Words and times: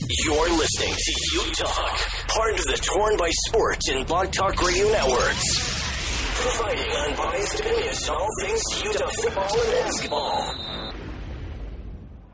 You're 0.00 0.50
listening 0.50 0.94
to 0.96 1.12
U 1.34 1.52
Talk, 1.52 1.98
part 2.28 2.54
of 2.54 2.64
the 2.64 2.80
Torn 2.82 3.16
by 3.16 3.30
Sports 3.48 3.88
and 3.90 4.06
Blog 4.06 4.30
Talk 4.32 4.62
Radio 4.62 4.88
networks. 4.88 5.44
Providing 6.36 6.90
unbiased 6.90 7.60
opinions 7.60 8.08
on 8.08 8.16
all 8.16 8.28
things 8.40 8.62
Utah 8.84 9.08
football 9.08 9.60
and 9.60 9.72
basketball. 9.72 10.54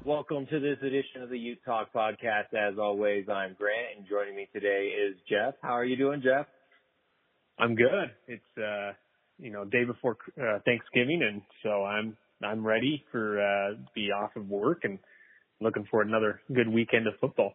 Welcome 0.05 0.47
to 0.47 0.61
this 0.61 0.78
edition 0.83 1.23
of 1.23 1.30
the 1.30 1.38
U 1.38 1.56
Talk 1.64 1.92
podcast. 1.92 2.55
As 2.55 2.78
always, 2.78 3.27
I'm 3.28 3.56
Grant, 3.59 3.97
and 3.98 4.06
joining 4.09 4.36
me 4.36 4.48
today 4.52 4.92
is 5.09 5.16
Jeff. 5.28 5.55
How 5.62 5.73
are 5.73 5.84
you 5.84 5.97
doing, 5.97 6.23
Jeff? 6.23 6.47
I'm 7.59 7.75
good. 7.75 8.11
It's 8.28 8.59
uh, 8.59 8.92
you 9.38 9.50
know 9.50 9.64
day 9.64 9.84
before 9.84 10.19
uh, 10.41 10.59
Thanksgiving, 10.64 11.23
and 11.28 11.42
so 11.62 11.84
I'm 11.84 12.16
I'm 12.45 12.64
ready 12.64 13.05
for 13.11 13.41
uh, 13.41 13.75
be 13.95 14.11
off 14.12 14.36
of 14.36 14.48
work 14.48 14.80
and 14.84 14.98
looking 15.60 15.87
for 15.91 16.02
another 16.02 16.41
good 16.55 16.69
weekend 16.69 17.06
of 17.06 17.15
football. 17.20 17.55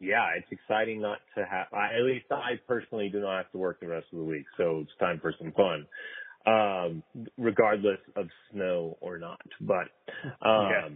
Yeah, 0.00 0.26
it's 0.36 0.48
exciting 0.50 1.00
not 1.00 1.18
to 1.36 1.44
have. 1.44 1.68
I, 1.72 1.96
At 1.98 2.04
least 2.04 2.26
I 2.30 2.60
personally 2.66 3.08
do 3.10 3.20
not 3.20 3.44
have 3.44 3.52
to 3.52 3.58
work 3.58 3.80
the 3.80 3.88
rest 3.88 4.06
of 4.12 4.18
the 4.18 4.24
week, 4.24 4.46
so 4.56 4.80
it's 4.80 4.90
time 4.98 5.20
for 5.20 5.34
some 5.38 5.52
fun, 5.52 5.86
um, 6.46 7.02
regardless 7.38 8.00
of 8.16 8.26
snow 8.52 8.98
or 9.00 9.18
not. 9.18 9.40
But 9.60 9.88
um, 10.46 10.70
Yeah. 10.70 10.88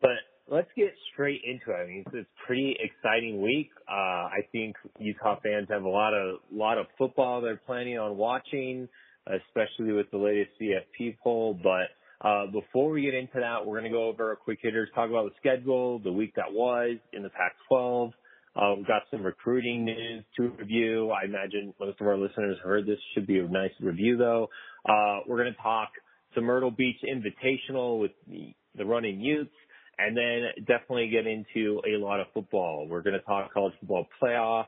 but 0.00 0.10
let's 0.48 0.70
get 0.76 0.94
straight 1.12 1.42
into 1.44 1.72
it. 1.72 1.82
I 1.82 1.86
mean, 1.88 2.04
it's, 2.06 2.14
it's 2.14 2.28
a 2.30 2.46
pretty 2.46 2.76
exciting 2.80 3.42
week. 3.42 3.70
Uh, 3.90 3.92
I 4.30 4.40
think 4.52 4.76
Utah 5.00 5.40
fans 5.42 5.68
have 5.70 5.82
a 5.84 5.88
lot 5.88 6.14
of 6.14 6.40
lot 6.52 6.78
of 6.78 6.86
football 6.98 7.40
they're 7.40 7.56
planning 7.66 7.98
on 7.98 8.16
watching, 8.16 8.88
especially 9.26 9.92
with 9.92 10.10
the 10.12 10.18
latest 10.18 10.50
CFP 10.60 11.18
poll. 11.22 11.54
But 11.60 11.88
uh, 12.20 12.46
before 12.52 12.90
we 12.90 13.02
get 13.02 13.14
into 13.14 13.40
that, 13.40 13.64
we're 13.64 13.78
going 13.78 13.90
to 13.90 13.96
go 13.96 14.08
over 14.08 14.30
our 14.30 14.36
quick 14.36 14.58
hitters, 14.62 14.88
talk 14.94 15.10
about 15.10 15.26
the 15.26 15.34
schedule, 15.38 15.98
the 15.98 16.12
week 16.12 16.34
that 16.36 16.50
was 16.52 16.96
in 17.12 17.22
the 17.22 17.30
Pac-12. 17.30 18.12
Uh, 18.56 18.74
we've 18.76 18.86
got 18.86 19.02
some 19.10 19.22
recruiting 19.22 19.84
news 19.84 20.24
to 20.36 20.48
review. 20.58 21.10
I 21.10 21.26
imagine 21.26 21.74
most 21.78 22.00
of 22.00 22.06
our 22.06 22.16
listeners 22.16 22.56
heard 22.64 22.86
this. 22.86 22.98
Should 23.14 23.26
be 23.26 23.38
a 23.38 23.42
nice 23.46 23.72
review 23.80 24.16
though. 24.16 24.48
Uh, 24.88 25.20
we're 25.26 25.36
going 25.36 25.52
to 25.52 25.62
talk 25.62 25.90
some 26.34 26.44
Myrtle 26.44 26.70
Beach 26.70 26.96
Invitational 27.04 28.00
with 28.00 28.12
the, 28.26 28.54
the 28.74 28.84
Runnin' 28.86 29.20
Utes 29.20 29.52
and 29.98 30.16
then 30.16 30.64
definitely 30.66 31.08
get 31.08 31.26
into 31.26 31.80
a 31.86 31.98
lot 31.98 32.20
of 32.20 32.26
football. 32.34 32.86
We're 32.88 33.02
going 33.02 33.18
to 33.18 33.24
talk 33.24 33.52
college 33.52 33.74
football 33.80 34.06
playoff, 34.22 34.66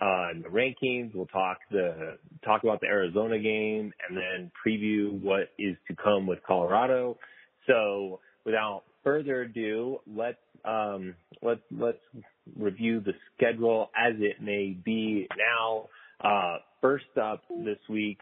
and 0.00 0.44
the 0.44 0.48
rankings. 0.48 1.14
We'll 1.14 1.26
talk 1.26 1.58
the, 1.70 2.18
talk 2.44 2.62
about 2.62 2.80
the 2.80 2.86
Arizona 2.86 3.38
game 3.38 3.92
and 4.08 4.16
then 4.16 4.50
preview 4.66 5.20
what 5.20 5.50
is 5.58 5.76
to 5.88 5.96
come 5.96 6.26
with 6.26 6.38
Colorado. 6.46 7.18
So 7.66 8.20
without 8.44 8.82
further 9.04 9.42
ado, 9.42 9.98
let's, 10.06 10.38
um, 10.64 11.14
let's, 11.42 11.60
let's 11.70 11.98
review 12.58 13.00
the 13.00 13.12
schedule 13.36 13.90
as 13.96 14.14
it 14.18 14.42
may 14.42 14.76
be 14.84 15.28
now. 15.36 15.88
Uh, 16.22 16.58
first 16.80 17.04
up 17.20 17.42
this 17.64 17.78
week 17.88 18.18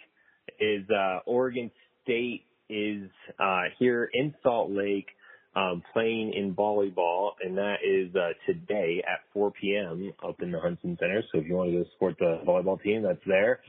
is, 0.61 0.89
uh, 0.91 1.21
Oregon 1.27 1.71
State 2.03 2.45
is, 2.69 3.09
uh, 3.39 3.63
here 3.79 4.09
in 4.13 4.35
Salt 4.43 4.71
Lake 4.71 5.07
um, 5.55 5.83
playing 5.93 6.33
in 6.35 6.55
volleyball, 6.55 7.31
and 7.43 7.57
that 7.57 7.77
is 7.85 8.15
uh, 8.15 8.31
today 8.47 9.03
at 9.07 9.21
4 9.33 9.51
p.m. 9.53 10.13
up 10.27 10.41
in 10.41 10.53
the 10.53 10.61
Huntsman 10.61 10.97
Center. 11.01 11.23
So 11.33 11.39
if 11.39 11.47
you 11.47 11.55
want 11.55 11.71
to 11.71 11.79
go 11.79 11.85
support 11.93 12.17
the 12.19 12.41
volleyball 12.47 12.81
team, 12.83 13.03
that's 13.03 13.19
there. 13.27 13.61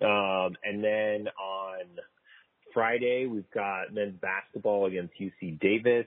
Um, 0.00 0.54
and 0.64 0.82
then 0.82 1.28
on 1.28 1.84
Friday, 2.74 3.26
we've 3.26 3.50
got 3.52 3.92
men's 3.92 4.18
basketball 4.20 4.86
against 4.86 5.14
UC 5.20 5.60
Davis. 5.60 6.06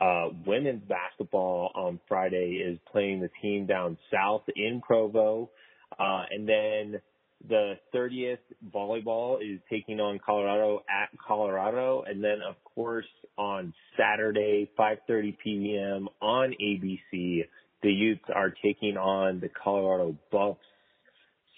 Uh, 0.00 0.28
women's 0.46 0.82
basketball 0.88 1.70
on 1.74 1.98
Friday 2.06 2.62
is 2.64 2.78
playing 2.90 3.20
the 3.20 3.30
team 3.40 3.66
down 3.66 3.96
south 4.12 4.42
in 4.54 4.80
Provo. 4.80 5.50
Uh, 5.98 6.24
and 6.30 6.48
then 6.48 7.00
the 7.48 7.74
30th 7.94 8.38
volleyball 8.74 9.38
is 9.40 9.60
taking 9.70 10.00
on 10.00 10.18
Colorado 10.24 10.82
at 10.90 11.08
Colorado. 11.18 12.04
And 12.06 12.22
then 12.22 12.38
of 12.46 12.56
course 12.64 13.06
on 13.38 13.72
Saturday, 13.98 14.70
5.30 14.78 15.36
p.m. 15.42 16.08
on 16.20 16.54
ABC, 16.62 17.44
the 17.82 17.90
Utes 17.90 18.24
are 18.34 18.52
taking 18.64 18.96
on 18.96 19.40
the 19.40 19.48
Colorado 19.48 20.16
Buffs. 20.32 20.60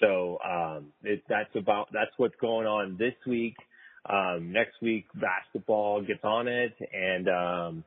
So, 0.00 0.38
um, 0.48 0.86
it, 1.02 1.22
that's 1.28 1.50
about, 1.56 1.88
that's 1.92 2.12
what's 2.18 2.34
going 2.40 2.66
on 2.66 2.96
this 2.98 3.14
week. 3.26 3.56
Um, 4.08 4.52
next 4.52 4.80
week 4.80 5.06
basketball 5.14 6.02
gets 6.02 6.22
on 6.22 6.48
it 6.48 6.72
and, 6.92 7.28
um, 7.28 7.84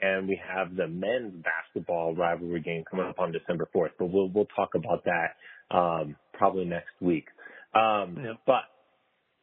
and 0.00 0.28
we 0.28 0.40
have 0.46 0.76
the 0.76 0.86
men's 0.86 1.32
basketball 1.42 2.14
rivalry 2.14 2.60
game 2.60 2.84
coming 2.90 3.06
up 3.06 3.18
on 3.18 3.32
December 3.32 3.68
4th, 3.74 3.90
but 3.98 4.06
we'll, 4.06 4.28
we'll 4.28 4.48
talk 4.56 4.74
about 4.74 5.04
that, 5.04 5.36
um, 5.70 6.16
probably 6.34 6.64
next 6.64 7.00
week. 7.00 7.26
Um, 7.74 8.16
Yep. 8.24 8.36
but, 8.46 8.64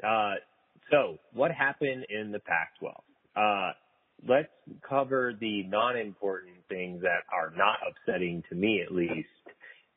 uh, 0.07 0.35
so 0.91 1.17
what 1.33 1.51
happened 1.51 2.05
in 2.09 2.31
the 2.31 2.39
Pac-12? 2.39 2.93
Uh, 3.35 3.73
let's 4.27 4.49
cover 4.87 5.33
the 5.39 5.63
non-important 5.63 6.57
things 6.69 7.01
that 7.01 7.23
are 7.31 7.51
not 7.55 7.79
upsetting 7.87 8.43
to 8.49 8.55
me 8.55 8.81
at 8.85 8.93
least, 8.93 9.27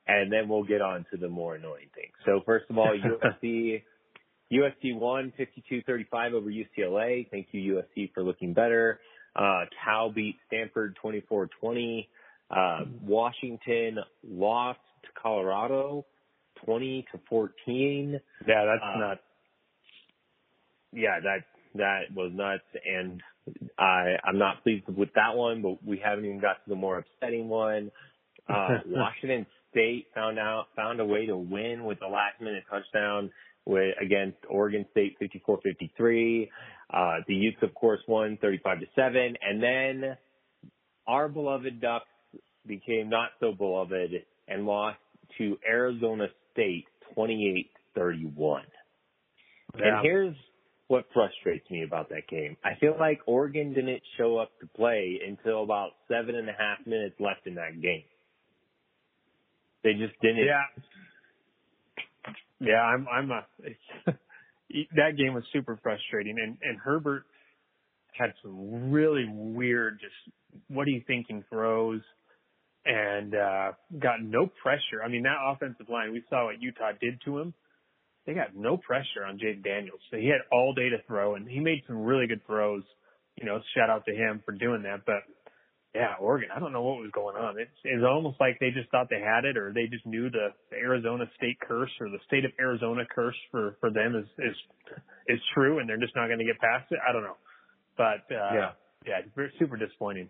and 0.06 0.32
then 0.32 0.48
we'll 0.48 0.65
get 0.65 0.81
on 0.81 1.04
to 1.10 1.16
the 1.19 1.28
more 1.28 1.56
annoying 1.56 1.91
things. 1.94 2.15
So 2.25 2.41
first 2.47 2.66
of 2.70 2.78
all, 2.78 2.97
USC, 3.44 3.82
USC 4.53 4.98
won 4.98 5.32
52-35 5.38 6.32
over 6.32 6.50
UCLA. 6.50 7.28
Thank 7.31 7.48
you 7.53 7.75
USC 7.76 8.12
for 8.15 8.22
looking 8.22 8.54
better. 8.54 9.00
Uh, 9.34 9.65
Cal 9.84 10.10
beat 10.10 10.36
Stanford 10.47 10.97
24-20. 11.04 12.09
Uh, 12.50 12.84
Washington 13.03 13.98
lost 14.25 14.78
to 15.03 15.09
Colorado 15.20 16.06
20 16.64 17.06
to 17.12 17.20
14. 17.28 18.20
Yeah, 18.46 18.64
that's 18.64 18.82
Uh, 18.82 18.98
not. 18.98 19.18
Yeah, 20.92 21.20
that 21.20 21.44
that 21.74 22.14
was 22.14 22.32
nuts, 22.32 22.64
and 22.86 23.22
I 23.78 24.16
I'm 24.24 24.38
not 24.38 24.62
pleased 24.62 24.86
with 24.88 25.12
that 25.14 25.36
one. 25.36 25.62
But 25.62 25.84
we 25.84 25.98
haven't 25.98 26.24
even 26.24 26.40
got 26.40 26.64
to 26.64 26.68
the 26.68 26.74
more 26.76 26.98
upsetting 26.98 27.48
one. 27.48 27.90
Uh, 28.48 28.78
Washington 28.86 29.44
State 29.72 30.06
found 30.14 30.38
out 30.38 30.66
found 30.76 31.00
a 31.00 31.04
way 31.04 31.26
to 31.26 31.36
win 31.36 31.84
with 31.84 32.00
a 32.00 32.06
last 32.06 32.40
minute 32.40 32.62
touchdown 32.70 33.28
with 33.64 33.92
against 34.00 34.38
Oregon 34.48 34.86
State 34.92 35.16
54-53. 35.20 36.48
Uh, 36.88 37.16
the 37.26 37.34
Utes 37.34 37.56
of 37.62 37.74
course 37.74 37.98
won 38.06 38.38
35 38.40 38.78
to 38.78 38.86
seven, 38.94 39.34
and 39.42 39.60
then 39.60 40.16
our 41.08 41.28
beloved 41.28 41.80
Ducks 41.80 42.06
became 42.64 43.08
not 43.08 43.30
so 43.40 43.50
beloved 43.52 44.12
and 44.46 44.64
lost 44.64 44.98
to 45.38 45.58
Arizona 45.68 46.28
State 46.56 46.86
28-31. 47.16 47.66
Yeah. 49.78 49.84
And 49.84 49.96
here's 50.02 50.36
what 50.88 51.04
frustrates 51.12 51.68
me 51.70 51.82
about 51.82 52.08
that 52.08 52.28
game. 52.28 52.56
I 52.64 52.78
feel 52.80 52.96
like 52.98 53.20
Oregon 53.26 53.74
didn't 53.74 54.02
show 54.16 54.38
up 54.38 54.50
to 54.60 54.66
play 54.66 55.20
until 55.26 55.62
about 55.62 55.90
seven 56.08 56.34
and 56.34 56.48
a 56.48 56.52
half 56.52 56.86
minutes 56.86 57.16
left 57.18 57.46
in 57.46 57.56
that 57.56 57.80
game. 57.82 58.04
They 59.82 59.92
just 59.92 60.18
didn't. 60.20 60.47
Yeah. 60.47 60.62
Yeah, 62.59 62.80
I'm 62.80 63.06
I'm 63.09 63.30
a 63.30 63.47
that 64.97 65.16
game 65.16 65.34
was 65.34 65.44
super 65.52 65.78
frustrating 65.82 66.36
and 66.42 66.56
and 66.62 66.78
Herbert 66.78 67.24
had 68.18 68.32
some 68.42 68.91
really 68.91 69.26
weird 69.28 70.00
just 70.00 70.34
what 70.68 70.88
are 70.88 70.91
you 70.91 71.02
thinking 71.06 71.44
throws 71.50 72.00
and 72.86 73.34
uh 73.34 73.72
got 73.98 74.22
no 74.22 74.47
pressure. 74.62 75.03
I 75.04 75.09
mean 75.09 75.24
that 75.24 75.36
offensive 75.44 75.88
line, 75.88 76.12
we 76.12 76.22
saw 76.30 76.47
what 76.47 76.62
Utah 76.62 76.92
did 77.00 77.21
to 77.24 77.38
him. 77.38 77.54
They 78.27 78.34
got 78.34 78.56
no 78.56 78.77
pressure 78.77 79.24
on 79.27 79.38
Jayden 79.38 79.62
Daniels. 79.65 80.00
So 80.10 80.16
he 80.16 80.27
had 80.28 80.41
all 80.53 80.72
day 80.74 80.88
to 80.91 80.98
throw 81.06 81.34
and 81.36 81.48
he 81.48 81.60
made 81.60 81.83
some 81.86 81.98
really 81.98 82.27
good 82.27 82.44
throws. 82.47 82.83
You 83.36 83.47
know, 83.47 83.60
shout 83.77 83.91
out 83.91 84.04
to 84.06 84.15
him 84.15 84.42
for 84.44 84.53
doing 84.53 84.83
that. 84.83 85.04
But 85.06 85.22
yeah, 85.94 86.15
Oregon, 86.21 86.48
I 86.54 86.59
don't 86.60 86.72
know 86.72 86.83
what 86.83 87.00
was 87.00 87.10
going 87.12 87.36
on. 87.36 87.59
It's, 87.59 87.71
it's 87.84 88.04
almost 88.04 88.38
like 88.38 88.59
they 88.60 88.71
just 88.71 88.91
thought 88.91 89.09
they 89.09 89.21
had 89.21 89.44
it 89.44 89.56
or 89.56 89.72
they 89.72 89.86
just 89.86 90.04
knew 90.04 90.28
the, 90.28 90.48
the 90.71 90.77
Arizona 90.77 91.24
state 91.36 91.59
curse 91.60 91.91
or 92.00 92.10
the 92.10 92.18
state 92.27 92.44
of 92.44 92.50
Arizona 92.60 93.04
curse 93.09 93.36
for, 93.50 93.77
for 93.80 93.91
them 93.91 94.15
is, 94.16 94.27
is, 94.38 94.56
is 95.28 95.41
true 95.54 95.78
and 95.78 95.88
they're 95.88 95.97
just 96.00 96.15
not 96.16 96.27
going 96.27 96.38
to 96.38 96.44
get 96.44 96.59
past 96.60 96.91
it. 96.91 96.98
I 97.09 97.12
don't 97.12 97.22
know. 97.22 97.36
But, 97.97 98.27
uh, 98.34 98.53
Yeah. 98.53 98.71
yeah, 99.06 99.18
it's 99.24 99.34
very- 99.34 99.53
super 99.59 99.77
disappointing. 99.77 100.28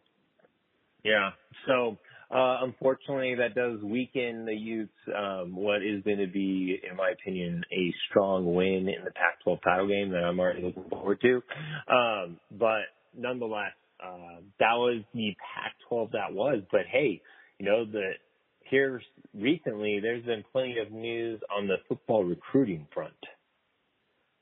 Yeah. 1.02 1.30
So, 1.66 1.98
Uh, 2.30 2.58
unfortunately, 2.62 3.36
that 3.36 3.54
does 3.54 3.80
weaken 3.82 4.46
the 4.46 4.54
Utes. 4.54 4.92
Um, 5.16 5.54
what 5.54 5.82
is 5.82 6.02
going 6.02 6.18
to 6.18 6.26
be, 6.26 6.80
in 6.88 6.96
my 6.96 7.10
opinion, 7.10 7.62
a 7.72 7.94
strong 8.10 8.54
win 8.54 8.88
in 8.88 9.04
the 9.04 9.12
Pac-12 9.12 9.62
title 9.62 9.88
game 9.88 10.10
that 10.10 10.24
I'm 10.24 10.40
already 10.40 10.62
looking 10.62 10.88
forward 10.90 11.20
to. 11.20 11.42
Um, 11.92 12.38
but 12.50 12.82
nonetheless, 13.16 13.72
uh, 14.02 14.40
that 14.58 14.74
was 14.74 15.02
the 15.14 15.36
Pac-12 15.54 16.12
that 16.12 16.32
was. 16.32 16.62
But 16.72 16.82
hey, 16.90 17.22
you 17.58 17.66
know 17.66 17.84
the 17.84 18.12
here 18.68 19.00
recently, 19.32 20.00
there's 20.02 20.24
been 20.24 20.44
plenty 20.52 20.78
of 20.78 20.90
news 20.90 21.40
on 21.56 21.66
the 21.66 21.76
football 21.88 22.24
recruiting 22.24 22.86
front. 22.92 23.14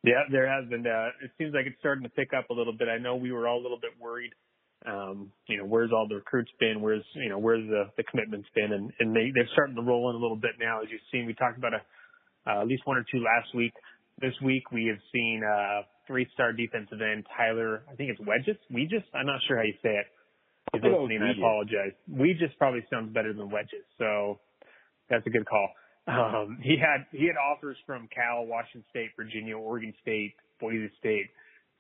Yeah, 0.03 0.25
there 0.31 0.49
has 0.49 0.69
been. 0.69 0.87
Uh, 0.87 1.09
it 1.23 1.31
seems 1.39 1.55
like 1.55 1.67
it's 1.67 1.79
starting 1.81 2.05
to 2.05 2.11
pick 2.11 2.31
up 2.37 2.51
a 2.51 2.55
little 2.55 2.73
bit. 2.73 2.89
I 2.89 2.99
know 2.99 3.17
we 3.17 3.33
were 3.33 3.49
all 3.49 3.61
a 3.61 3.63
little 3.63 3.81
bit 3.81 3.93
worried 4.01 4.33
um, 4.87 5.33
you 5.47 5.57
know, 5.57 5.65
where's 5.65 5.91
all 5.93 6.07
the 6.09 6.17
recruits 6.17 6.51
been? 6.61 6.81
Where's, 6.81 7.05
you 7.15 7.29
know, 7.29 7.39
where's 7.39 7.67
the, 7.69 7.91
the 7.97 8.05
commitments 8.05 8.49
been? 8.55 8.73
And, 8.73 8.93
and 9.01 9.17
they, 9.17 9.33
they're 9.35 9.49
starting 9.53 9.77
to 9.77 9.83
roll 9.83 10.11
in 10.11 10.17
a 10.17 10.19
little 10.19 10.37
bit 10.37 10.53
now. 10.61 10.83
As 10.83 10.89
you've 10.91 11.01
seen, 11.11 11.27
we 11.27 11.35
talked 11.35 11.57
about 11.57 11.73
a, 11.75 11.83
uh, 12.51 12.61
at 12.63 12.69
least 12.69 12.83
one 12.85 12.97
or 12.99 13.05
two 13.11 13.19
last 13.19 13.55
week. 13.55 13.73
This 14.21 14.35
week 14.45 14.71
we 14.71 14.87
have 14.87 15.01
seen, 15.13 15.43
uh, 15.43 15.83
three-star 16.07 16.53
defensive 16.53 17.01
end 17.01 17.25
Tyler, 17.37 17.83
I 17.91 17.95
think 17.97 18.11
it's 18.11 18.21
Wedges, 18.21 18.61
We 18.71 18.85
just, 18.85 19.07
I'm 19.15 19.27
not 19.27 19.41
sure 19.49 19.57
how 19.57 19.65
you 19.65 19.75
say 19.83 19.97
it. 19.97 20.07
If 20.75 20.83
listening, 20.83 21.23
I 21.23 21.33
apologize. 21.33 21.97
Wedges 22.09 22.51
probably 22.59 22.85
sounds 22.91 23.13
better 23.15 23.33
than 23.33 23.49
Wedges. 23.49 23.85
So 23.97 24.41
that's 25.09 25.27
a 25.27 25.31
good 25.31 25.47
call. 25.47 25.69
Um, 26.07 26.59
he 26.63 26.77
had, 26.77 27.07
he 27.11 27.25
had 27.25 27.37
offers 27.41 27.79
from 27.87 28.09
Cal, 28.15 28.45
Washington 28.45 28.85
State, 28.91 29.11
Virginia, 29.17 29.57
Oregon 29.57 29.95
State, 30.03 30.35
Boise 30.61 30.91
State 30.99 31.31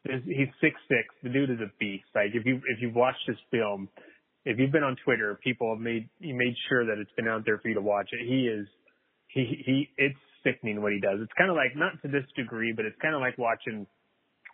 he's 0.04 0.48
six 0.60 0.76
six. 0.88 1.08
The 1.22 1.30
dude 1.30 1.50
is 1.50 1.60
a 1.60 1.70
beast. 1.78 2.04
Like 2.14 2.30
if 2.34 2.44
you 2.44 2.56
if 2.56 2.80
you've 2.80 2.94
watched 2.94 3.24
his 3.26 3.36
film, 3.50 3.88
if 4.44 4.58
you've 4.58 4.72
been 4.72 4.84
on 4.84 4.96
Twitter, 5.04 5.38
people 5.42 5.74
have 5.74 5.80
made 5.80 6.08
he 6.20 6.32
made 6.32 6.54
sure 6.68 6.84
that 6.86 6.98
it's 6.98 7.12
been 7.16 7.28
out 7.28 7.44
there 7.44 7.58
for 7.58 7.68
you 7.68 7.74
to 7.74 7.80
watch 7.80 8.08
it. 8.12 8.26
He 8.26 8.46
is 8.46 8.66
he 9.28 9.62
he 9.64 9.88
it's 9.96 10.18
sickening 10.44 10.82
what 10.82 10.92
he 10.92 11.00
does. 11.00 11.20
It's 11.22 11.32
kind 11.36 11.50
of 11.50 11.56
like 11.56 11.76
not 11.76 12.00
to 12.02 12.08
this 12.08 12.28
degree, 12.36 12.72
but 12.76 12.84
it's 12.84 12.96
kind 13.00 13.14
of 13.14 13.20
like 13.20 13.38
watching 13.38 13.86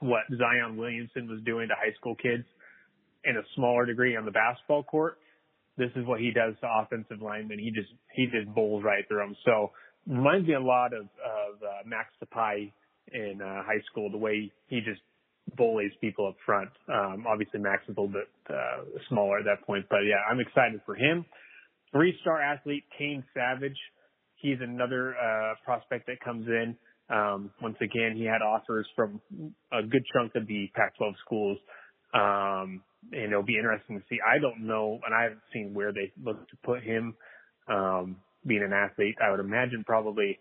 what 0.00 0.22
Zion 0.30 0.76
Williamson 0.76 1.28
was 1.28 1.40
doing 1.44 1.68
to 1.68 1.74
high 1.74 1.92
school 1.98 2.14
kids 2.14 2.44
in 3.24 3.36
a 3.36 3.42
smaller 3.54 3.84
degree 3.84 4.16
on 4.16 4.24
the 4.24 4.30
basketball 4.30 4.82
court. 4.82 5.18
This 5.76 5.90
is 5.96 6.06
what 6.06 6.20
he 6.20 6.30
does 6.30 6.54
to 6.60 6.68
offensive 6.68 7.20
linemen. 7.22 7.58
He 7.58 7.70
just 7.70 7.90
he 8.14 8.26
just 8.26 8.48
bowls 8.54 8.84
right 8.84 9.06
through 9.08 9.18
them. 9.18 9.36
So 9.44 9.72
reminds 10.06 10.46
me 10.46 10.54
a 10.54 10.60
lot 10.60 10.92
of 10.92 11.02
of 11.02 11.62
uh, 11.62 11.82
Max 11.86 12.10
Tapai 12.22 12.72
in 13.12 13.40
uh, 13.42 13.62
high 13.64 13.82
school. 13.90 14.10
The 14.10 14.18
way 14.18 14.52
he 14.68 14.80
just 14.80 15.00
bullies 15.56 15.92
people 16.00 16.26
up 16.26 16.36
front. 16.44 16.70
Um, 16.88 17.24
obviously, 17.28 17.60
Max 17.60 17.82
is 17.88 17.96
a 17.96 18.00
little 18.00 18.08
bit 18.08 18.28
uh, 18.48 18.84
smaller 19.08 19.38
at 19.38 19.44
that 19.44 19.66
point, 19.66 19.86
but 19.88 20.00
yeah, 20.06 20.20
I'm 20.30 20.40
excited 20.40 20.80
for 20.86 20.94
him. 20.94 21.24
Three-star 21.92 22.40
athlete 22.40 22.84
Kane 22.96 23.24
Savage. 23.34 23.76
He's 24.36 24.58
another 24.60 25.14
uh, 25.16 25.54
prospect 25.64 26.06
that 26.06 26.20
comes 26.20 26.46
in. 26.46 26.76
Um, 27.10 27.50
once 27.60 27.76
again, 27.80 28.14
he 28.16 28.24
had 28.24 28.40
offers 28.42 28.86
from 28.94 29.20
a 29.72 29.82
good 29.82 30.02
chunk 30.14 30.34
of 30.36 30.46
the 30.46 30.68
Pac-12 30.74 31.12
schools, 31.24 31.58
um, 32.14 32.82
and 33.12 33.32
it'll 33.32 33.42
be 33.42 33.56
interesting 33.56 33.98
to 33.98 34.04
see. 34.08 34.18
I 34.24 34.38
don't 34.38 34.66
know, 34.66 35.00
and 35.04 35.14
I 35.14 35.24
haven't 35.24 35.42
seen 35.52 35.74
where 35.74 35.92
they 35.92 36.12
look 36.22 36.48
to 36.48 36.56
put 36.64 36.82
him. 36.82 37.16
Um, 37.68 38.16
being 38.46 38.62
an 38.62 38.72
athlete, 38.72 39.16
I 39.22 39.30
would 39.30 39.40
imagine 39.40 39.84
probably 39.84 40.38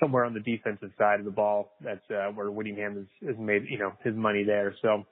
somewhere 0.00 0.24
on 0.24 0.34
the 0.34 0.40
defensive 0.40 0.90
side 0.98 1.18
of 1.18 1.24
the 1.24 1.30
ball. 1.30 1.72
That's 1.80 2.04
uh, 2.10 2.30
where 2.32 2.50
Whittingham 2.50 2.96
has, 2.96 3.28
has 3.28 3.38
made 3.38 3.64
you 3.68 3.78
know 3.78 3.92
his 4.04 4.14
money 4.14 4.44
there. 4.44 4.74
So, 4.82 5.04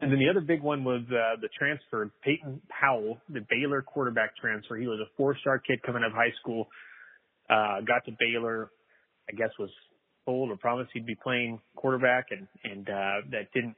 and 0.00 0.12
then 0.12 0.18
the 0.18 0.28
other 0.28 0.40
big 0.40 0.62
one 0.62 0.84
was 0.84 1.02
uh, 1.08 1.40
the 1.40 1.48
transfer, 1.58 2.10
Peyton 2.22 2.60
Powell, 2.68 3.18
the 3.28 3.44
Baylor 3.48 3.82
quarterback 3.82 4.36
transfer. 4.36 4.76
He 4.76 4.86
was 4.86 5.00
a 5.00 5.10
four-star 5.16 5.58
kid 5.58 5.82
coming 5.84 6.02
out 6.02 6.10
of 6.10 6.16
high 6.16 6.32
school. 6.40 6.68
Uh, 7.48 7.80
got 7.86 8.04
to 8.04 8.12
Baylor, 8.18 8.70
I 9.28 9.36
guess 9.36 9.50
was 9.58 9.70
told 10.26 10.50
or 10.50 10.56
promised 10.56 10.90
he'd 10.92 11.06
be 11.06 11.16
playing 11.16 11.60
quarterback, 11.76 12.26
and 12.30 12.46
and 12.64 12.88
uh, 12.88 13.26
that 13.30 13.52
didn't. 13.54 13.76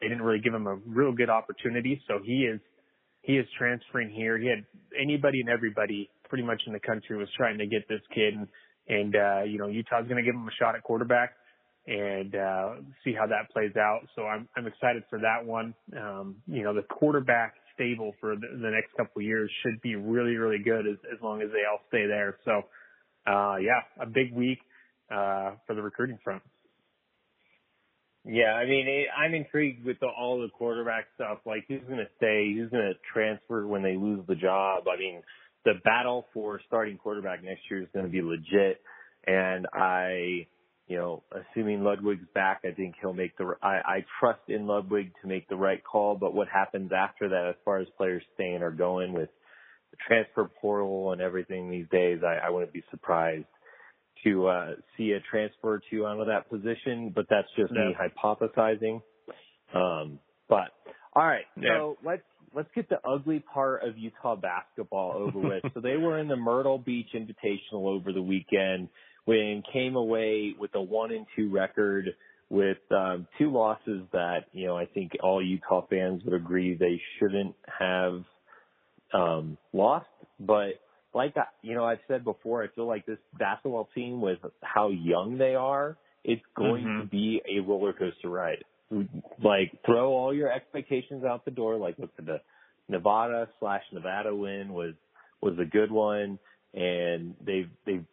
They 0.00 0.06
didn't 0.06 0.22
really 0.22 0.38
give 0.38 0.54
him 0.54 0.68
a 0.68 0.76
real 0.86 1.10
good 1.10 1.28
opportunity, 1.28 2.00
so 2.06 2.20
he 2.24 2.44
is 2.44 2.60
he 3.22 3.32
is 3.32 3.46
transferring 3.58 4.10
here. 4.10 4.38
He 4.38 4.46
had 4.46 4.64
anybody 4.98 5.40
and 5.40 5.48
everybody 5.48 6.08
pretty 6.28 6.44
much 6.44 6.62
in 6.66 6.72
the 6.72 6.80
country 6.80 7.16
was 7.16 7.28
trying 7.36 7.58
to 7.58 7.66
get 7.66 7.88
this 7.88 8.00
kid, 8.14 8.34
and 8.34 8.48
and, 8.88 9.14
uh, 9.14 9.42
you 9.42 9.58
know, 9.58 9.68
Utah's 9.68 10.06
going 10.08 10.16
to 10.16 10.22
give 10.22 10.34
him 10.34 10.48
a 10.48 10.56
shot 10.58 10.74
at 10.74 10.82
quarterback 10.82 11.34
and, 11.86 12.34
uh, 12.34 12.74
see 13.04 13.12
how 13.12 13.26
that 13.26 13.50
plays 13.52 13.76
out. 13.76 14.00
So 14.16 14.22
I'm, 14.22 14.48
I'm 14.56 14.66
excited 14.66 15.04
for 15.10 15.18
that 15.20 15.44
one. 15.44 15.74
Um, 15.96 16.36
you 16.46 16.62
know, 16.62 16.74
the 16.74 16.82
quarterback 16.82 17.54
stable 17.74 18.12
for 18.20 18.34
the, 18.34 18.48
the 18.60 18.70
next 18.70 18.94
couple 18.96 19.20
of 19.20 19.24
years 19.24 19.50
should 19.62 19.80
be 19.82 19.94
really, 19.94 20.36
really 20.36 20.62
good 20.62 20.86
as, 20.86 20.96
as 21.12 21.20
long 21.22 21.42
as 21.42 21.48
they 21.50 21.64
all 21.70 21.80
stay 21.88 22.06
there. 22.06 22.38
So, 22.44 22.62
uh, 23.26 23.56
yeah, 23.56 23.80
a 24.00 24.06
big 24.06 24.34
week, 24.34 24.58
uh, 25.10 25.52
for 25.66 25.74
the 25.74 25.82
recruiting 25.82 26.18
front. 26.24 26.42
Yeah, 28.24 28.52
I 28.52 28.66
mean, 28.66 29.06
I'm 29.16 29.32
intrigued 29.32 29.86
with 29.86 30.00
the, 30.00 30.06
all 30.08 30.40
the 30.40 30.48
quarterback 30.50 31.06
stuff. 31.14 31.38
Like, 31.46 31.64
who's 31.66 31.80
going 31.84 31.98
to 31.98 32.08
stay? 32.18 32.52
Who's 32.54 32.68
going 32.70 32.92
to 32.92 32.94
transfer 33.14 33.66
when 33.66 33.82
they 33.82 33.96
lose 33.96 34.26
the 34.26 34.34
job? 34.34 34.84
I 34.86 34.98
mean, 34.98 35.22
the 35.68 35.80
battle 35.84 36.24
for 36.32 36.60
starting 36.66 36.96
quarterback 36.96 37.44
next 37.44 37.60
year 37.70 37.82
is 37.82 37.88
going 37.92 38.06
to 38.06 38.10
be 38.10 38.22
legit. 38.22 38.80
And 39.26 39.66
I, 39.74 40.46
you 40.86 40.96
know, 40.96 41.22
assuming 41.30 41.84
Ludwig's 41.84 42.26
back, 42.34 42.62
I 42.64 42.72
think 42.72 42.94
he'll 43.00 43.12
make 43.12 43.36
the, 43.36 43.54
I, 43.62 43.80
I 43.84 44.04
trust 44.18 44.40
in 44.48 44.66
Ludwig 44.66 45.12
to 45.20 45.28
make 45.28 45.46
the 45.48 45.56
right 45.56 45.82
call. 45.84 46.16
But 46.16 46.32
what 46.34 46.48
happens 46.48 46.90
after 46.96 47.28
that, 47.28 47.48
as 47.50 47.54
far 47.66 47.78
as 47.80 47.86
players 47.98 48.22
staying 48.34 48.62
or 48.62 48.70
going 48.70 49.12
with 49.12 49.28
the 49.90 49.98
transfer 50.06 50.50
portal 50.60 51.12
and 51.12 51.20
everything 51.20 51.70
these 51.70 51.86
days, 51.92 52.20
I, 52.24 52.46
I 52.46 52.50
wouldn't 52.50 52.72
be 52.72 52.84
surprised 52.90 53.44
to 54.24 54.46
uh, 54.46 54.70
see 54.96 55.12
a 55.12 55.20
transfer 55.30 55.74
or 55.74 55.82
two 55.90 56.06
out 56.06 56.18
of 56.18 56.28
that 56.28 56.48
position. 56.48 57.12
But 57.14 57.26
that's 57.28 57.48
just 57.58 57.72
me 57.72 57.94
hypothesizing. 57.94 59.02
Um, 59.74 60.18
but 60.48 60.70
all 61.12 61.26
right, 61.26 61.44
yeah. 61.60 61.76
so 61.76 61.98
let's 62.02 62.22
let's 62.54 62.68
get 62.74 62.88
the 62.88 62.98
ugly 63.06 63.40
part 63.40 63.82
of 63.84 63.98
Utah 63.98 64.36
basketball 64.36 65.12
over 65.12 65.38
with. 65.38 65.62
so 65.74 65.80
they 65.80 65.96
were 65.96 66.18
in 66.18 66.28
the 66.28 66.36
Myrtle 66.36 66.78
Beach 66.78 67.08
Invitational 67.14 67.86
over 67.86 68.12
the 68.12 68.22
weekend 68.22 68.88
when 69.24 69.62
came 69.72 69.96
away 69.96 70.54
with 70.58 70.74
a 70.74 70.80
one 70.80 71.12
and 71.12 71.26
two 71.36 71.50
record 71.50 72.14
with 72.50 72.78
um, 72.90 73.26
two 73.36 73.52
losses 73.52 74.02
that 74.12 74.46
you 74.52 74.66
know 74.66 74.76
I 74.76 74.86
think 74.86 75.12
all 75.22 75.42
Utah 75.44 75.86
fans 75.88 76.22
would 76.24 76.34
agree 76.34 76.74
they 76.74 77.00
shouldn't 77.18 77.54
have 77.78 78.22
um, 79.12 79.58
lost. 79.72 80.06
But 80.40 80.80
like 81.14 81.36
I, 81.36 81.44
you 81.62 81.74
know 81.74 81.84
I've 81.84 81.98
said 82.08 82.24
before, 82.24 82.62
I 82.62 82.68
feel 82.74 82.86
like 82.86 83.06
this 83.06 83.18
basketball 83.38 83.88
team 83.94 84.20
with 84.20 84.38
how 84.62 84.88
young 84.88 85.36
they 85.36 85.54
are, 85.54 85.96
it's 86.24 86.42
going 86.56 86.84
mm-hmm. 86.84 87.00
to 87.00 87.06
be 87.06 87.42
a 87.48 87.60
roller 87.60 87.92
coaster 87.92 88.28
ride 88.30 88.64
like 89.42 89.72
throw 89.84 90.12
all 90.12 90.34
your 90.34 90.50
expectations 90.50 91.24
out 91.24 91.44
the 91.44 91.50
door. 91.50 91.76
Like 91.76 91.98
look, 91.98 92.10
at 92.18 92.26
the 92.26 92.40
Nevada 92.88 93.48
slash 93.60 93.82
Nevada 93.92 94.34
win 94.34 94.72
was 94.72 94.94
was 95.42 95.54
a 95.60 95.64
good 95.64 95.90
one, 95.90 96.38
and 96.74 97.34
they've 97.44 97.70
they've 97.86 98.04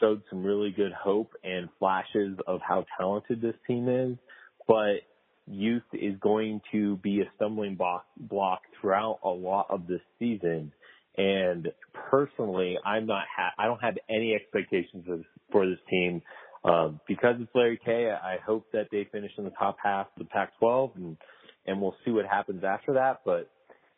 showed 0.00 0.22
some 0.30 0.44
really 0.44 0.70
good 0.70 0.92
hope 0.92 1.32
and 1.44 1.68
flashes 1.78 2.36
of 2.46 2.60
how 2.66 2.84
talented 2.98 3.42
this 3.42 3.54
team 3.66 3.88
is. 3.88 4.16
But 4.66 5.02
youth 5.46 5.82
is 5.92 6.14
going 6.20 6.60
to 6.72 6.96
be 6.98 7.20
a 7.20 7.24
stumbling 7.36 7.74
block 7.74 8.06
block 8.16 8.62
throughout 8.80 9.18
a 9.24 9.28
lot 9.28 9.66
of 9.70 9.86
this 9.86 10.00
season. 10.18 10.72
And 11.16 11.68
personally, 12.10 12.78
I'm 12.86 13.06
not 13.06 13.24
ha- 13.34 13.52
I 13.58 13.66
don't 13.66 13.82
have 13.82 13.98
any 14.08 14.34
expectations 14.34 15.04
of, 15.10 15.24
for 15.50 15.68
this 15.68 15.78
team 15.90 16.22
um, 16.64 17.00
because 17.08 17.36
it's 17.40 17.50
Larry 17.54 17.80
K, 17.84 18.10
I 18.10 18.36
hope 18.44 18.66
that 18.72 18.88
they 18.90 19.08
finish 19.10 19.32
in 19.36 19.44
the 19.44 19.50
top 19.50 19.76
half 19.82 20.06
of 20.06 20.18
the 20.18 20.24
Pac-12, 20.26 20.96
and 20.96 21.16
and 21.64 21.80
we'll 21.80 21.94
see 22.04 22.10
what 22.10 22.26
happens 22.26 22.64
after 22.64 22.94
that. 22.94 23.20
But 23.24 23.48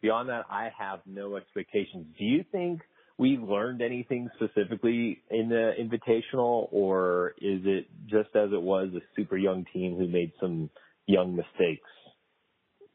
beyond 0.03 0.29
that, 0.29 0.45
I 0.51 0.71
have 0.79 1.01
no 1.07 1.37
expectations. 1.37 2.07
Do 2.19 2.25
you 2.25 2.45
think 2.53 2.83
we 3.17 3.39
learned 3.39 3.81
anything 3.81 4.29
specifically 4.37 5.23
in 5.31 5.49
the 5.49 5.73
Invitational, 5.81 6.69
or 6.73 7.35
is 7.39 7.61
it 7.65 7.87
just 8.07 8.35
as 8.35 8.51
it 8.53 8.61
was 8.61 8.89
a 8.95 9.01
super 9.17 9.37
young 9.37 9.65
team 9.73 9.97
who 9.97 10.09
made 10.09 10.33
some 10.41 10.69
young 11.07 11.37
mistakes? 11.37 11.89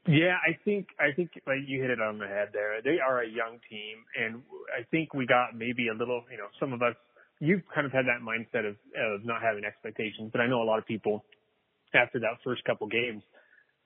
Yeah, 0.08 0.38
I 0.42 0.58
think 0.66 0.88
I 1.00 1.14
think 1.16 1.32
like 1.46 1.60
you 1.68 1.82
hit 1.82 1.92
it 1.92 2.02
on 2.02 2.18
the 2.18 2.28
head 2.28 2.50
there. 2.54 2.82
They 2.84 2.98
are 3.00 3.22
a 3.22 3.28
young 3.28 3.60
team, 3.70 3.98
and 4.18 4.42
I 4.74 4.84
think 4.90 5.14
we 5.14 5.28
got 5.28 5.56
maybe 5.56 5.88
a 5.90 5.94
little. 5.94 6.24
You 6.32 6.38
know, 6.38 6.48
some 6.60 6.74
of 6.74 6.82
us 6.82 6.96
you've 7.40 7.62
kind 7.74 7.86
of 7.86 7.92
had 7.92 8.06
that 8.06 8.22
mindset 8.22 8.68
of, 8.68 8.76
of 8.76 9.26
not 9.26 9.42
having 9.42 9.64
expectations, 9.64 10.30
but 10.32 10.42
I 10.42 10.48
know 10.48 10.62
a 10.62 10.68
lot 10.68 10.80
of 10.80 10.86
people 10.86 11.24
after 11.94 12.20
that 12.20 12.38
first 12.44 12.64
couple 12.66 12.88
games, 12.88 13.24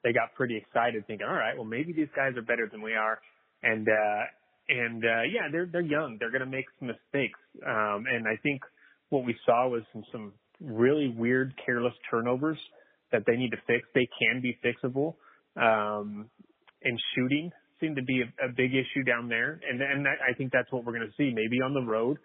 they 0.03 0.11
got 0.11 0.33
pretty 0.35 0.57
excited 0.57 1.05
thinking, 1.07 1.27
all 1.27 1.33
right, 1.35 1.55
well, 1.55 1.65
maybe 1.65 1.93
these 1.93 2.11
guys 2.15 2.35
are 2.35 2.41
better 2.41 2.67
than 2.69 2.81
we 2.81 2.93
are. 2.93 3.19
And, 3.63 3.87
uh, 3.87 4.23
and, 4.67 5.03
uh, 5.03 5.23
yeah, 5.31 5.47
they're, 5.51 5.67
they're 5.71 5.81
young. 5.81 6.17
They're 6.19 6.31
going 6.31 6.41
to 6.43 6.45
make 6.45 6.65
some 6.79 6.89
mistakes. 6.89 7.39
Um, 7.65 8.05
and 8.11 8.27
I 8.27 8.35
think 8.43 8.61
what 9.09 9.25
we 9.25 9.35
saw 9.45 9.69
was 9.69 9.83
some, 9.93 10.03
some 10.11 10.33
really 10.59 11.13
weird, 11.15 11.53
careless 11.65 11.93
turnovers 12.11 12.57
that 13.11 13.23
they 13.25 13.35
need 13.35 13.51
to 13.51 13.57
fix. 13.67 13.87
They 13.93 14.07
can 14.19 14.41
be 14.41 14.57
fixable. 14.63 15.15
Um, 15.55 16.29
and 16.83 16.99
shooting 17.15 17.51
seemed 17.79 17.95
to 17.95 18.03
be 18.03 18.21
a, 18.21 18.45
a 18.45 18.49
big 18.49 18.71
issue 18.71 19.03
down 19.05 19.29
there, 19.29 19.59
and 19.69 19.81
and 19.81 20.05
that, 20.05 20.17
I 20.27 20.33
think 20.33 20.51
that's 20.51 20.71
what 20.71 20.83
we're 20.83 20.93
going 20.93 21.07
to 21.07 21.13
see. 21.17 21.33
Maybe 21.33 21.61
on 21.63 21.73
the 21.73 21.81
road, 21.81 22.17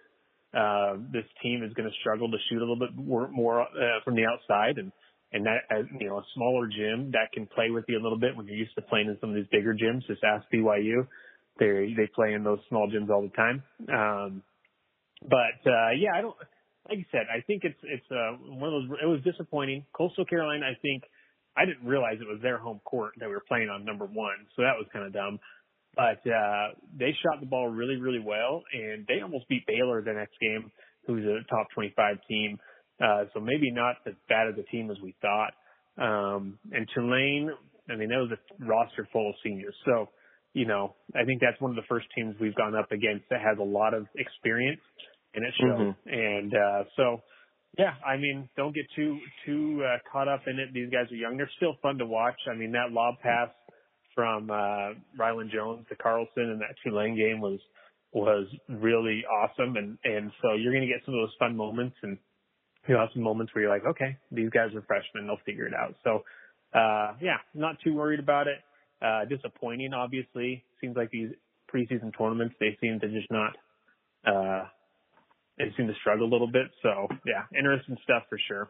uh, 0.56 0.96
this 1.12 1.24
team 1.42 1.62
is 1.62 1.72
going 1.74 1.88
to 1.88 1.94
struggle 2.00 2.30
to 2.30 2.38
shoot 2.48 2.58
a 2.58 2.64
little 2.64 2.78
bit 2.78 2.94
more, 2.94 3.28
more 3.28 3.62
uh, 3.62 4.00
from 4.04 4.16
the 4.16 4.24
outside, 4.24 4.78
and 4.78 4.92
and 5.32 5.44
that 5.44 5.68
as 5.70 5.84
you 6.00 6.08
know 6.08 6.18
a 6.18 6.24
smaller 6.34 6.66
gym 6.66 7.10
that 7.12 7.32
can 7.32 7.46
play 7.46 7.70
with 7.70 7.84
you 7.88 7.98
a 7.98 8.02
little 8.02 8.18
bit 8.18 8.36
when 8.36 8.46
you're 8.46 8.56
used 8.56 8.74
to 8.74 8.82
playing 8.82 9.08
in 9.08 9.18
some 9.20 9.30
of 9.30 9.36
these 9.36 9.46
bigger 9.52 9.74
gyms. 9.74 10.06
Just 10.06 10.24
ask 10.24 10.46
BYU, 10.52 11.06
they 11.58 11.92
they 11.96 12.08
play 12.14 12.32
in 12.32 12.44
those 12.44 12.60
small 12.68 12.90
gyms 12.90 13.10
all 13.10 13.22
the 13.22 13.36
time. 13.36 13.62
Um, 13.92 14.42
but 15.22 15.60
uh, 15.66 15.90
yeah, 15.98 16.16
I 16.16 16.22
don't 16.22 16.36
like 16.88 16.98
you 16.98 17.04
said. 17.12 17.26
I 17.28 17.42
think 17.42 17.64
it's 17.64 17.78
it's 17.82 18.06
uh, 18.10 18.38
one 18.40 18.72
of 18.72 18.88
those. 18.88 18.98
It 19.02 19.06
was 19.06 19.20
disappointing. 19.24 19.84
Coastal 19.92 20.24
Carolina, 20.24 20.66
I 20.66 20.78
think. 20.80 21.02
I 21.56 21.64
didn't 21.64 21.84
realize 21.84 22.18
it 22.20 22.28
was 22.28 22.40
their 22.40 22.56
home 22.56 22.80
court 22.84 23.14
that 23.18 23.26
we 23.26 23.34
were 23.34 23.44
playing 23.48 23.68
on 23.68 23.84
number 23.84 24.06
one, 24.06 24.46
so 24.54 24.62
that 24.62 24.78
was 24.78 24.86
kind 24.92 25.04
of 25.04 25.12
dumb. 25.12 25.40
But 25.98 26.22
uh, 26.30 26.68
they 26.96 27.10
shot 27.24 27.40
the 27.40 27.46
ball 27.46 27.66
really, 27.66 27.96
really 27.96 28.22
well, 28.24 28.62
and 28.72 29.04
they 29.08 29.20
almost 29.20 29.48
beat 29.48 29.66
Baylor 29.66 30.00
the 30.00 30.12
next 30.12 30.38
game, 30.40 30.70
who's 31.08 31.24
a 31.24 31.42
top 31.50 31.66
25 31.74 32.18
team. 32.28 32.56
Uh, 33.02 33.24
so 33.34 33.40
maybe 33.40 33.72
not 33.72 33.96
as 34.06 34.14
bad 34.28 34.46
as 34.46 34.54
a 34.60 34.62
team 34.70 34.92
as 34.92 34.96
we 35.02 35.16
thought. 35.20 35.54
Um, 35.98 36.56
and 36.70 36.88
Tulane, 36.94 37.50
I 37.90 37.96
mean, 37.96 38.10
that 38.10 38.18
was 38.18 38.30
a 38.30 38.64
roster 38.64 39.08
full 39.12 39.30
of 39.30 39.34
seniors. 39.42 39.74
So, 39.84 40.08
you 40.52 40.66
know, 40.66 40.94
I 41.16 41.24
think 41.24 41.40
that's 41.40 41.60
one 41.60 41.72
of 41.72 41.76
the 41.76 41.86
first 41.88 42.06
teams 42.16 42.36
we've 42.40 42.54
gone 42.54 42.76
up 42.76 42.92
against 42.92 43.24
that 43.30 43.40
has 43.40 43.58
a 43.58 43.64
lot 43.64 43.92
of 43.92 44.06
experience, 44.14 44.80
and 45.34 45.44
it 45.44 45.52
shows. 45.60 45.80
Mm-hmm. 45.80 46.14
And 46.14 46.54
uh, 46.54 46.84
so, 46.96 47.22
yeah, 47.76 47.94
I 48.06 48.18
mean, 48.18 48.48
don't 48.56 48.72
get 48.72 48.84
too 48.94 49.18
too 49.44 49.82
uh, 49.82 49.98
caught 50.12 50.28
up 50.28 50.42
in 50.46 50.60
it. 50.60 50.72
These 50.72 50.90
guys 50.90 51.10
are 51.10 51.16
young; 51.16 51.36
they're 51.36 51.50
still 51.56 51.74
fun 51.82 51.98
to 51.98 52.06
watch. 52.06 52.38
I 52.48 52.54
mean, 52.54 52.70
that 52.72 52.92
lob 52.92 53.16
pass 53.20 53.48
from 54.18 54.50
uh, 54.50 54.98
Rylan 55.16 55.48
Jones 55.48 55.86
to 55.90 55.94
Carlson 55.94 56.50
in 56.50 56.58
that 56.58 56.74
Tulane 56.82 57.14
game 57.14 57.40
was 57.40 57.60
was 58.12 58.48
really 58.68 59.22
awesome, 59.24 59.76
and 59.76 59.96
and 60.02 60.32
so 60.42 60.54
you're 60.54 60.72
going 60.72 60.82
to 60.82 60.92
get 60.92 61.04
some 61.04 61.14
of 61.14 61.20
those 61.20 61.36
fun 61.38 61.56
moments, 61.56 61.94
and 62.02 62.18
you'll 62.88 62.98
have 62.98 63.10
some 63.14 63.22
moments 63.22 63.54
where 63.54 63.62
you're 63.62 63.72
like, 63.72 63.84
okay, 63.86 64.16
these 64.32 64.50
guys 64.50 64.74
are 64.74 64.82
freshmen, 64.82 65.28
they'll 65.28 65.38
figure 65.46 65.66
it 65.66 65.74
out. 65.74 65.94
So, 66.02 66.24
uh, 66.74 67.14
yeah, 67.20 67.36
not 67.54 67.76
too 67.84 67.94
worried 67.94 68.18
about 68.18 68.48
it. 68.48 68.58
Uh, 69.00 69.24
disappointing, 69.26 69.92
obviously. 69.94 70.64
Seems 70.80 70.96
like 70.96 71.12
these 71.12 71.30
preseason 71.72 72.10
tournaments, 72.18 72.56
they 72.58 72.76
seem 72.80 72.98
to 72.98 73.08
just 73.08 73.30
not, 73.30 73.52
uh, 74.26 74.64
they 75.58 75.72
seem 75.76 75.86
to 75.86 75.94
struggle 76.00 76.26
a 76.26 76.32
little 76.32 76.50
bit. 76.50 76.66
So, 76.82 77.06
yeah, 77.24 77.44
interesting 77.56 77.96
stuff 78.02 78.24
for 78.28 78.38
sure. 78.48 78.68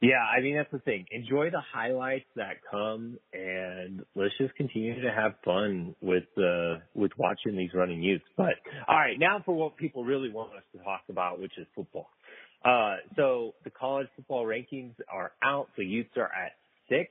Yeah, 0.00 0.22
I 0.22 0.40
mean 0.40 0.56
that's 0.56 0.72
the 0.72 0.78
thing. 0.78 1.04
Enjoy 1.10 1.50
the 1.50 1.60
highlights 1.74 2.24
that 2.36 2.56
come, 2.70 3.18
and 3.34 4.02
let's 4.14 4.32
just 4.38 4.54
continue 4.54 5.00
to 5.02 5.10
have 5.10 5.34
fun 5.44 5.94
with 6.00 6.24
uh, 6.38 6.76
with 6.94 7.12
watching 7.18 7.54
these 7.56 7.70
Runnin' 7.74 8.02
Utes. 8.02 8.24
But 8.36 8.54
all 8.88 8.96
right, 8.96 9.18
now 9.18 9.42
for 9.44 9.54
what 9.54 9.76
people 9.76 10.04
really 10.04 10.30
want 10.30 10.54
us 10.54 10.62
to 10.72 10.82
talk 10.82 11.02
about, 11.10 11.38
which 11.38 11.52
is 11.58 11.66
football. 11.74 12.08
Uh, 12.64 12.96
so 13.16 13.54
the 13.64 13.70
college 13.70 14.06
football 14.16 14.44
rankings 14.46 14.94
are 15.12 15.32
out. 15.42 15.68
The 15.76 15.84
Utes 15.84 16.16
are 16.16 16.30
at 16.32 16.52
six. 16.88 17.10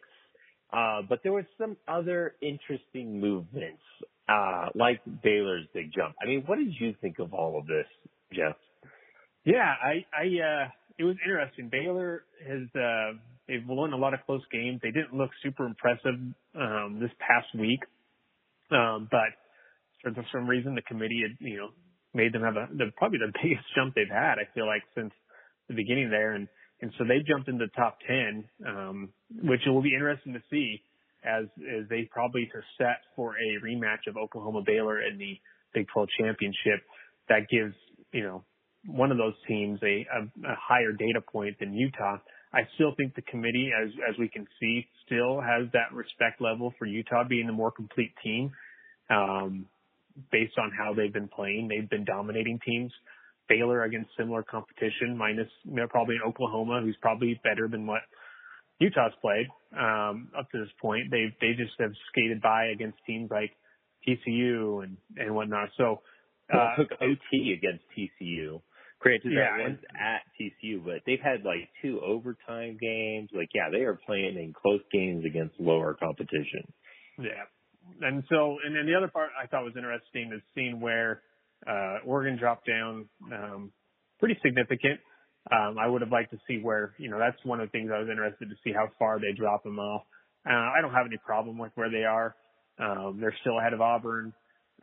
Uh, 0.71 1.01
but 1.07 1.19
there 1.23 1.33
was 1.33 1.45
some 1.57 1.75
other 1.87 2.35
interesting 2.41 3.19
movements, 3.19 3.81
uh, 4.27 4.67
like 4.75 5.01
Baylor's 5.23 5.65
big 5.73 5.91
jump. 5.91 6.15
I 6.21 6.27
mean, 6.27 6.43
what 6.45 6.57
did 6.57 6.73
you 6.79 6.93
think 7.01 7.17
of 7.19 7.33
all 7.33 7.57
of 7.57 7.65
this, 7.65 7.87
Jeff? 8.33 8.55
Yeah, 9.49 9.73
I, 9.81 10.05
I, 10.13 10.25
uh, 10.37 10.67
it 10.99 11.03
was 11.05 11.15
interesting. 11.25 11.69
Baylor 11.71 12.23
has, 12.47 12.69
uh, 12.75 13.17
they've 13.47 13.65
won 13.67 13.93
a 13.93 13.97
lot 13.97 14.13
of 14.13 14.19
close 14.27 14.43
games. 14.51 14.79
They 14.83 14.91
didn't 14.91 15.15
look 15.15 15.31
super 15.41 15.65
impressive, 15.65 16.13
um, 16.53 16.99
this 17.01 17.09
past 17.17 17.47
week. 17.59 17.79
Um, 18.69 19.07
but 19.09 19.33
for 20.03 20.23
some 20.31 20.47
reason, 20.47 20.75
the 20.75 20.83
committee 20.83 21.23
had, 21.25 21.43
you 21.43 21.57
know, 21.57 21.69
made 22.13 22.31
them 22.31 22.43
have 22.43 22.57
a, 22.57 22.67
the, 22.77 22.91
probably 22.95 23.17
the 23.17 23.33
biggest 23.41 23.65
jump 23.75 23.95
they've 23.95 24.07
had, 24.07 24.37
I 24.37 24.45
feel 24.53 24.67
like, 24.67 24.83
since 24.93 25.11
the 25.67 25.73
beginning 25.73 26.11
there. 26.11 26.33
And, 26.33 26.47
and 26.81 26.93
so 26.99 27.03
they 27.03 27.25
jumped 27.27 27.49
into 27.49 27.65
the 27.65 27.73
top 27.75 27.97
10, 28.05 28.45
um, 28.67 29.09
which 29.41 29.61
will 29.65 29.81
be 29.81 29.95
interesting 29.95 30.33
to 30.33 30.43
see 30.51 30.83
as, 31.25 31.45
as 31.57 31.89
they 31.89 32.07
probably 32.11 32.47
are 32.53 32.63
set 32.77 33.01
for 33.15 33.33
a 33.33 33.65
rematch 33.65 34.05
of 34.07 34.15
Oklahoma 34.15 34.61
Baylor 34.63 35.01
in 35.01 35.17
the 35.17 35.39
Big 35.73 35.87
12 35.91 36.07
championship. 36.21 36.85
That 37.29 37.49
gives, 37.49 37.73
you 38.13 38.21
know, 38.23 38.43
one 38.85 39.11
of 39.11 39.17
those 39.17 39.33
teams 39.47 39.79
a, 39.83 40.05
a, 40.11 40.51
a 40.51 40.55
higher 40.55 40.91
data 40.91 41.21
point 41.21 41.59
than 41.59 41.73
Utah. 41.73 42.17
I 42.53 42.61
still 42.75 42.93
think 42.97 43.15
the 43.15 43.21
committee, 43.23 43.69
as, 43.79 43.89
as 44.09 44.17
we 44.17 44.27
can 44.27 44.47
see, 44.59 44.87
still 45.05 45.39
has 45.39 45.67
that 45.73 45.93
respect 45.93 46.41
level 46.41 46.73
for 46.79 46.85
Utah 46.85 47.23
being 47.27 47.45
the 47.45 47.53
more 47.53 47.71
complete 47.71 48.13
team. 48.23 48.51
Um, 49.09 49.65
based 50.31 50.57
on 50.57 50.71
how 50.77 50.93
they've 50.93 51.13
been 51.13 51.29
playing, 51.29 51.67
they've 51.69 51.89
been 51.89 52.05
dominating 52.05 52.59
teams. 52.65 52.91
Baylor 53.47 53.83
against 53.83 54.09
similar 54.17 54.43
competition, 54.43 55.17
minus 55.17 55.47
you 55.63 55.75
know, 55.75 55.87
probably 55.87 56.17
Oklahoma, 56.25 56.81
who's 56.83 56.97
probably 57.01 57.39
better 57.43 57.67
than 57.67 57.87
what 57.87 58.01
Utah's 58.79 59.11
played 59.21 59.47
um, 59.77 60.29
up 60.37 60.49
to 60.51 60.59
this 60.59 60.69
point. 60.79 61.09
They 61.09 61.35
they 61.41 61.53
just 61.57 61.73
have 61.79 61.91
skated 62.11 62.41
by 62.41 62.65
against 62.65 62.97
teams 63.07 63.29
like 63.31 63.51
TCU 64.07 64.83
and 64.83 64.97
and 65.17 65.33
whatnot. 65.33 65.69
So 65.77 66.01
uh, 66.53 66.75
took 66.77 66.91
OT 67.01 67.57
against 67.57 67.83
TCU. 67.97 68.61
Granted, 68.99 69.31
yeah, 69.31 69.57
that 69.57 69.69
was 69.69 69.79
at 69.95 70.21
TCU, 70.35 70.83
but 70.83 71.01
they've 71.05 71.23
had 71.23 71.45
like 71.45 71.69
two 71.81 72.01
overtime 72.05 72.77
games. 72.81 73.29
Like, 73.33 73.49
yeah, 73.53 73.69
they 73.71 73.83
are 73.83 73.97
playing 74.05 74.35
in 74.35 74.53
close 74.53 74.81
games 74.91 75.23
against 75.25 75.55
lower 75.59 75.93
competition. 75.93 76.67
Yeah, 77.17 77.47
and 78.01 78.23
so 78.29 78.57
and 78.65 78.75
then 78.75 78.85
the 78.85 78.95
other 78.95 79.07
part 79.07 79.29
I 79.41 79.47
thought 79.47 79.63
was 79.63 79.75
interesting 79.77 80.31
is 80.35 80.41
seeing 80.53 80.81
where 80.81 81.21
uh, 81.67 81.99
Oregon 82.05 82.37
dropped 82.37 82.67
down 82.67 83.07
um, 83.31 83.71
pretty 84.19 84.37
significant. 84.43 84.99
Um, 85.51 85.77
I 85.79 85.87
would 85.87 86.01
have 86.01 86.11
liked 86.11 86.31
to 86.31 86.37
see 86.47 86.59
where, 86.61 86.93
you 86.97 87.09
know, 87.09 87.17
that's 87.17 87.37
one 87.43 87.59
of 87.59 87.67
the 87.67 87.71
things 87.71 87.89
I 87.93 87.99
was 87.99 88.09
interested 88.09 88.49
to 88.49 88.55
see 88.63 88.71
how 88.71 88.89
far 88.99 89.19
they 89.19 89.31
drop 89.35 89.63
them 89.63 89.79
off. 89.79 90.03
Uh, 90.45 90.53
I 90.53 90.81
don't 90.81 90.93
have 90.93 91.07
any 91.07 91.17
problem 91.17 91.57
with 91.57 91.71
where 91.75 91.89
they 91.89 92.03
are. 92.03 92.35
Um, 92.77 93.17
they're 93.19 93.35
still 93.41 93.59
ahead 93.59 93.73
of 93.73 93.81
Auburn, 93.81 94.33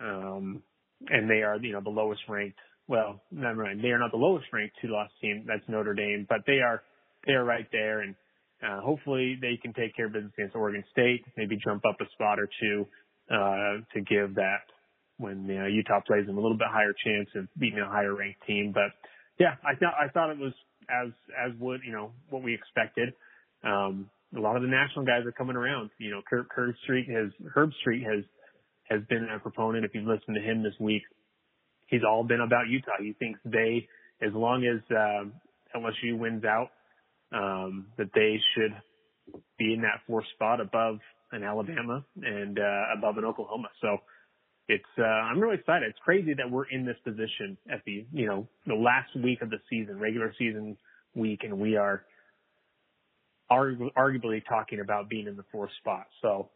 um, 0.00 0.62
and 1.08 1.30
they 1.30 1.42
are, 1.42 1.56
you 1.56 1.72
know, 1.72 1.80
the 1.80 1.90
lowest 1.90 2.22
ranked. 2.28 2.58
Well, 2.88 3.20
never 3.30 3.64
mind. 3.64 3.82
They 3.82 3.88
are 3.88 3.98
not 3.98 4.12
the 4.12 4.18
lowest 4.18 4.46
ranked 4.52 4.76
two 4.80 4.88
loss 4.88 5.10
team. 5.20 5.44
That's 5.46 5.62
Notre 5.68 5.94
Dame, 5.94 6.26
but 6.28 6.40
they 6.46 6.60
are, 6.60 6.82
they 7.26 7.32
are 7.32 7.44
right 7.44 7.66
there. 7.72 8.00
And, 8.00 8.14
uh, 8.62 8.80
hopefully 8.80 9.36
they 9.40 9.58
can 9.60 9.72
take 9.74 9.94
care 9.94 10.06
of 10.06 10.12
business 10.12 10.32
against 10.38 10.56
Oregon 10.56 10.82
State, 10.90 11.24
maybe 11.36 11.58
jump 11.62 11.84
up 11.84 11.96
a 12.00 12.08
spot 12.12 12.38
or 12.38 12.48
two, 12.60 12.86
uh, 13.30 13.82
to 13.92 14.00
give 14.00 14.34
that 14.36 14.64
when 15.18 15.48
uh, 15.50 15.66
Utah 15.66 16.00
plays 16.06 16.26
them 16.26 16.38
a 16.38 16.40
little 16.40 16.56
bit 16.56 16.68
higher 16.70 16.94
chance 17.04 17.28
of 17.34 17.48
beating 17.58 17.80
a 17.80 17.86
higher 17.86 18.14
ranked 18.14 18.46
team. 18.46 18.72
But 18.72 18.92
yeah, 19.38 19.56
I 19.64 19.74
thought 19.74 19.94
I 20.00 20.08
thought 20.08 20.30
it 20.30 20.38
was 20.38 20.52
as 20.88 21.12
as 21.36 21.52
would 21.58 21.80
you 21.84 21.92
know 21.92 22.12
what 22.30 22.42
we 22.42 22.54
expected. 22.54 23.12
Um, 23.64 24.10
a 24.36 24.40
lot 24.40 24.56
of 24.56 24.62
the 24.62 24.68
national 24.68 25.04
guys 25.04 25.24
are 25.26 25.32
coming 25.32 25.56
around. 25.56 25.90
You 25.98 26.10
know, 26.10 26.22
Kirk 26.28 26.48
Herbstreit 26.56 27.08
has 27.08 27.32
Herbstreit 27.56 28.04
has 28.04 28.24
has 28.88 29.00
been 29.08 29.28
a 29.34 29.38
proponent. 29.38 29.84
If 29.84 29.94
you've 29.94 30.06
listened 30.06 30.36
to 30.36 30.42
him 30.42 30.62
this 30.62 30.74
week, 30.78 31.02
he's 31.86 32.02
all 32.06 32.24
been 32.24 32.40
about 32.40 32.68
Utah. 32.68 33.00
He 33.00 33.12
thinks 33.12 33.40
they, 33.44 33.88
as 34.20 34.32
long 34.34 34.64
as 34.64 34.80
uh, 34.90 35.78
LSU 35.78 36.18
wins 36.18 36.44
out, 36.44 36.70
um, 37.32 37.86
that 37.98 38.10
they 38.14 38.40
should 38.54 38.72
be 39.58 39.74
in 39.74 39.82
that 39.82 40.00
fourth 40.06 40.26
spot 40.34 40.60
above 40.60 40.98
an 41.32 41.42
Alabama 41.42 42.04
and 42.22 42.58
uh, 42.58 42.84
above 42.96 43.18
an 43.18 43.24
Oklahoma. 43.24 43.68
So 43.80 43.98
it's 44.68 44.84
uh, 44.98 45.02
I'm 45.02 45.40
really 45.40 45.56
excited. 45.56 45.88
It's 45.88 45.98
crazy 46.04 46.34
that 46.34 46.50
we're 46.50 46.68
in 46.70 46.84
this 46.84 46.96
position 47.04 47.56
at 47.70 47.82
the 47.84 48.06
you 48.12 48.26
know 48.26 48.48
the 48.66 48.74
last 48.74 49.10
week 49.22 49.42
of 49.42 49.50
the 49.50 49.58
season, 49.70 49.98
regular 49.98 50.32
season 50.38 50.76
week, 51.14 51.40
and 51.42 51.58
we 51.58 51.76
are 51.76 52.04
argu- 53.50 53.92
arguably 53.96 54.42
talking 54.48 54.80
about 54.80 55.08
being 55.08 55.26
in 55.26 55.36
the 55.36 55.44
fourth 55.52 55.70
spot. 55.80 56.06
So 56.22 56.50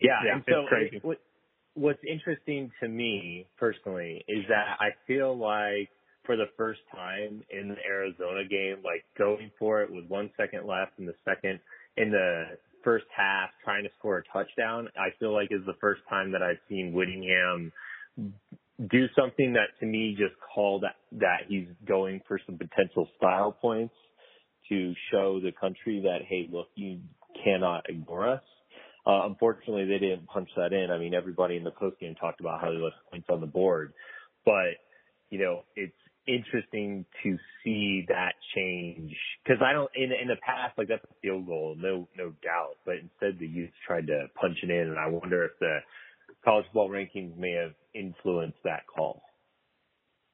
yeah, 0.00 0.12
yeah 0.24 0.34
and 0.34 0.44
so 0.46 0.64
crazy. 0.68 0.98
What, 1.02 1.20
what's 1.74 2.00
interesting 2.08 2.70
to 2.80 2.88
me 2.88 3.46
personally 3.58 4.24
is 4.28 4.44
that 4.48 4.76
I 4.80 4.90
feel 5.06 5.36
like 5.36 5.90
for 6.24 6.36
the 6.36 6.46
first 6.56 6.80
time 6.92 7.42
in 7.50 7.68
the 7.68 7.76
Arizona 7.86 8.44
game, 8.48 8.76
like 8.84 9.04
going 9.18 9.50
for 9.58 9.82
it 9.82 9.92
with 9.92 10.06
one 10.06 10.30
second 10.36 10.66
left 10.66 10.92
in 10.98 11.06
the 11.06 11.14
second 11.24 11.60
in 11.96 12.10
the 12.10 12.56
first 12.82 13.04
half 13.14 13.50
trying 13.62 13.84
to 13.84 13.90
score 13.98 14.18
a 14.18 14.22
touchdown, 14.32 14.88
I 14.96 15.08
feel 15.18 15.32
like 15.32 15.48
is 15.50 15.66
the 15.66 15.76
first 15.80 16.02
time 16.08 16.32
that 16.32 16.42
I've 16.42 16.58
seen 16.68 16.92
Whittingham 16.92 17.72
do 18.90 19.06
something 19.16 19.52
that 19.54 19.78
to 19.80 19.86
me 19.86 20.16
just 20.18 20.34
called 20.54 20.84
that, 21.12 21.40
he's 21.48 21.66
going 21.86 22.20
for 22.26 22.40
some 22.46 22.58
potential 22.58 23.08
style 23.16 23.52
points 23.52 23.94
to 24.68 24.94
show 25.10 25.40
the 25.40 25.52
country 25.52 26.00
that, 26.02 26.20
hey, 26.28 26.48
look, 26.50 26.68
you 26.74 26.98
cannot 27.44 27.84
ignore 27.88 28.28
us. 28.28 28.42
Uh, 29.06 29.26
unfortunately, 29.26 29.84
they 29.84 29.98
didn't 29.98 30.26
punch 30.26 30.48
that 30.56 30.72
in. 30.72 30.90
I 30.90 30.98
mean, 30.98 31.14
everybody 31.14 31.56
in 31.56 31.64
the 31.64 31.70
post 31.70 32.00
game 32.00 32.14
talked 32.14 32.40
about 32.40 32.60
how 32.60 32.70
they 32.70 32.78
left 32.78 32.96
points 33.10 33.26
on 33.30 33.40
the 33.40 33.46
board, 33.46 33.92
but 34.44 34.80
you 35.30 35.38
know, 35.38 35.64
it's 35.76 35.92
interesting 36.26 37.04
to 37.22 37.36
see 37.62 38.06
that 38.08 38.32
change 38.54 39.14
because 39.42 39.60
I 39.62 39.72
don't 39.72 39.90
in 39.94 40.10
in 40.10 40.28
the 40.28 40.36
past 40.36 40.78
like 40.78 40.88
that's 40.88 41.04
a 41.04 41.14
field 41.20 41.46
goal, 41.46 41.76
no 41.78 42.08
no 42.16 42.32
doubt, 42.42 42.76
but 42.86 42.94
instead 42.94 43.38
the 43.38 43.46
Utes 43.46 43.74
tried 43.86 44.06
to 44.06 44.26
punch 44.40 44.56
it 44.62 44.70
in, 44.70 44.88
and 44.88 44.98
I 44.98 45.08
wonder 45.08 45.44
if 45.44 45.52
the 45.60 45.78
college 46.44 46.64
football 46.66 46.88
rankings 46.88 47.36
may 47.36 47.52
have 47.52 47.72
influenced 47.94 48.58
that 48.64 48.86
call. 48.86 49.22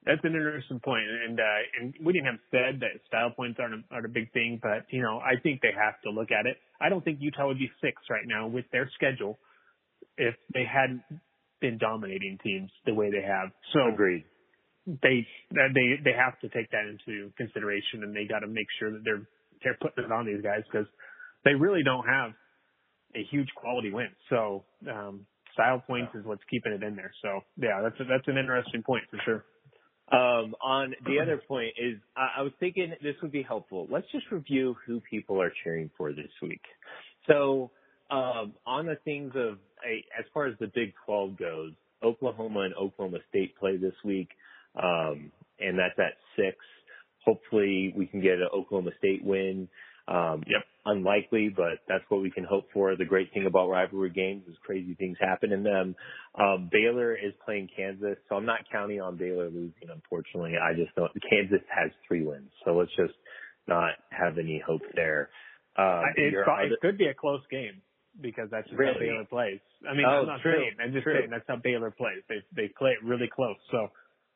That's 0.05 0.21
an 0.23 0.33
interesting 0.33 0.79
point, 0.79 1.05
and 1.05 1.39
uh, 1.39 1.61
and 1.79 1.93
we 2.03 2.13
didn't 2.13 2.25
have 2.25 2.41
said 2.49 2.81
that 2.81 3.05
style 3.05 3.29
points 3.35 3.59
aren't 3.61 3.75
a, 3.75 3.93
aren't 3.93 4.05
a 4.05 4.09
big 4.09 4.33
thing, 4.33 4.59
but 4.61 4.89
you 4.89 5.01
know 5.01 5.19
I 5.19 5.39
think 5.43 5.61
they 5.61 5.73
have 5.77 6.01
to 6.03 6.09
look 6.09 6.31
at 6.31 6.47
it. 6.47 6.57
I 6.81 6.89
don't 6.89 7.05
think 7.05 7.19
Utah 7.21 7.47
would 7.47 7.59
be 7.59 7.69
six 7.81 8.01
right 8.09 8.25
now 8.25 8.47
with 8.47 8.65
their 8.71 8.89
schedule 8.95 9.37
if 10.17 10.33
they 10.53 10.65
hadn't 10.65 11.03
been 11.61 11.77
dominating 11.77 12.39
teams 12.43 12.71
the 12.85 12.95
way 12.95 13.11
they 13.11 13.21
have. 13.21 13.49
So 13.73 13.93
agreed. 13.93 14.25
They 14.87 15.27
they 15.53 16.01
they 16.03 16.13
have 16.17 16.39
to 16.41 16.49
take 16.49 16.71
that 16.71 16.89
into 16.89 17.29
consideration, 17.37 18.01
and 18.01 18.15
they 18.15 18.25
got 18.25 18.39
to 18.39 18.47
make 18.47 18.67
sure 18.79 18.91
that 18.91 19.03
they're 19.05 19.21
they're 19.63 19.77
putting 19.79 20.05
it 20.05 20.11
on 20.11 20.25
these 20.25 20.41
guys 20.41 20.63
because 20.65 20.87
they 21.45 21.53
really 21.53 21.83
don't 21.85 22.07
have 22.07 22.31
a 23.15 23.23
huge 23.29 23.49
quality 23.55 23.91
win. 23.91 24.09
So 24.29 24.63
um, 24.89 25.27
style 25.53 25.83
points 25.85 26.15
is 26.15 26.25
what's 26.25 26.41
keeping 26.49 26.71
it 26.73 26.81
in 26.81 26.95
there. 26.95 27.11
So 27.21 27.41
yeah, 27.57 27.81
that's 27.83 27.99
a, 27.99 28.03
that's 28.05 28.27
an 28.27 28.37
interesting 28.37 28.83
point 28.83 29.03
for 29.11 29.19
sure. 29.23 29.45
Um, 30.11 30.55
on 30.61 30.93
the 31.05 31.19
other 31.21 31.41
point 31.47 31.73
is, 31.77 31.97
I, 32.15 32.39
I 32.39 32.41
was 32.41 32.51
thinking 32.59 32.93
this 33.01 33.15
would 33.21 33.31
be 33.31 33.43
helpful. 33.43 33.87
Let's 33.89 34.07
just 34.11 34.25
review 34.31 34.75
who 34.85 35.01
people 35.09 35.41
are 35.41 35.51
cheering 35.63 35.89
for 35.97 36.11
this 36.11 36.31
week. 36.41 36.61
So, 37.27 37.71
um, 38.09 38.53
on 38.65 38.87
the 38.87 38.97
things 39.05 39.31
of, 39.35 39.57
a, 39.87 40.03
as 40.19 40.25
far 40.33 40.47
as 40.47 40.55
the 40.59 40.69
Big 40.75 40.93
12 41.05 41.37
goes, 41.37 41.71
Oklahoma 42.03 42.61
and 42.61 42.73
Oklahoma 42.75 43.19
State 43.29 43.55
play 43.57 43.77
this 43.77 43.93
week, 44.03 44.29
um, 44.81 45.31
and 45.59 45.77
that's 45.77 45.97
at 45.97 46.13
six. 46.35 46.57
Hopefully, 47.23 47.93
we 47.95 48.07
can 48.07 48.21
get 48.21 48.33
an 48.33 48.49
Oklahoma 48.53 48.91
State 48.97 49.23
win. 49.23 49.69
Um, 50.07 50.43
yep. 50.47 50.63
Unlikely, 50.83 51.53
but 51.55 51.77
that's 51.87 52.03
what 52.09 52.21
we 52.21 52.31
can 52.31 52.43
hope 52.43 52.65
for. 52.73 52.95
The 52.95 53.05
great 53.05 53.31
thing 53.33 53.45
about 53.45 53.69
rivalry 53.69 54.09
games 54.09 54.43
is 54.49 54.55
crazy 54.65 54.95
things 54.95 55.15
happen 55.21 55.51
in 55.51 55.61
them. 55.61 55.95
Um, 56.39 56.69
Baylor 56.71 57.13
is 57.13 57.33
playing 57.45 57.69
Kansas, 57.75 58.17
so 58.27 58.35
I'm 58.35 58.47
not 58.47 58.61
counting 58.71 58.99
on 58.99 59.15
Baylor 59.15 59.45
losing, 59.45 59.89
unfortunately. 59.93 60.55
I 60.57 60.73
just 60.73 60.95
don't, 60.95 61.11
Kansas 61.29 61.61
has 61.69 61.91
three 62.07 62.23
wins, 62.23 62.49
so 62.65 62.73
let's 62.73 62.89
just 62.95 63.13
not 63.67 63.91
have 64.09 64.39
any 64.39 64.59
hope 64.65 64.81
there. 64.95 65.29
Uh, 65.77 66.01
it, 66.15 66.33
it 66.33 66.79
could 66.81 66.97
be 66.97 67.05
a 67.05 67.13
close 67.13 67.41
game 67.51 67.81
because 68.19 68.49
that's 68.51 68.67
just 68.67 68.77
really? 68.77 68.93
how 68.93 68.99
Baylor 68.99 69.25
plays. 69.25 69.59
I 69.87 69.93
mean, 69.93 70.05
oh, 70.05 70.21
I'm 70.21 70.27
not 70.27 70.41
true. 70.41 70.57
saying, 70.57 70.75
I'm 70.83 70.91
just 70.91 71.03
true. 71.03 71.15
saying 71.17 71.29
that's 71.29 71.45
how 71.47 71.57
Baylor 71.57 71.91
plays. 71.91 72.23
They 72.27 72.41
they 72.55 72.73
play 72.77 72.91
it 72.91 73.05
really 73.05 73.29
close. 73.33 73.55
So, 73.71 73.87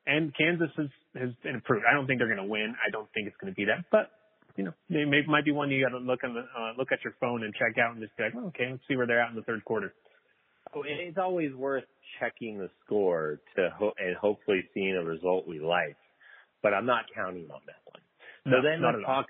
and 0.05 0.31
Kansas 0.37 0.69
has 0.77 0.87
has 1.17 1.29
improved. 1.43 1.85
I 1.89 1.93
don't 1.93 2.07
think 2.07 2.19
they're 2.19 2.31
going 2.31 2.45
to 2.45 2.49
win. 2.49 2.75
I 2.79 2.91
don't 2.91 3.09
think 3.13 3.27
it's 3.27 3.37
going 3.41 3.51
to 3.51 3.55
be 3.55 3.65
that, 3.65 3.85
but 3.91 4.11
you 4.55 4.63
know, 4.63 4.73
they 4.89 5.05
may, 5.05 5.21
might 5.27 5.45
be 5.45 5.51
one 5.51 5.69
you 5.71 5.83
got 5.83 5.97
to 5.97 6.03
look 6.03 6.23
on 6.23 6.33
the 6.33 6.41
uh, 6.41 6.73
look 6.77 6.91
at 6.91 7.03
your 7.03 7.13
phone 7.19 7.43
and 7.43 7.53
check 7.53 7.77
out 7.77 7.93
and 7.93 8.01
just 8.01 8.15
be 8.17 8.23
like, 8.23 8.33
oh, 8.37 8.47
okay, 8.47 8.67
let's 8.71 8.83
see 8.87 8.95
where 8.95 9.07
they're 9.07 9.21
at 9.21 9.29
in 9.29 9.35
the 9.35 9.41
third 9.43 9.63
quarter. 9.65 9.93
Oh, 10.75 10.83
it's 10.85 11.17
always 11.17 11.53
worth 11.53 11.83
checking 12.19 12.57
the 12.57 12.69
score 12.85 13.39
to 13.55 13.69
ho- 13.77 13.93
and 13.97 14.15
hopefully 14.17 14.63
seeing 14.73 14.95
a 14.95 15.03
result 15.03 15.47
we 15.47 15.59
like, 15.59 15.95
but 16.63 16.73
I'm 16.73 16.85
not 16.85 17.05
counting 17.13 17.49
on 17.51 17.61
that 17.67 17.81
one. 17.85 18.01
So 18.45 18.49
No, 18.51 18.61
then 18.61 18.81
let's 18.81 18.97
all. 19.07 19.15
talk. 19.23 19.25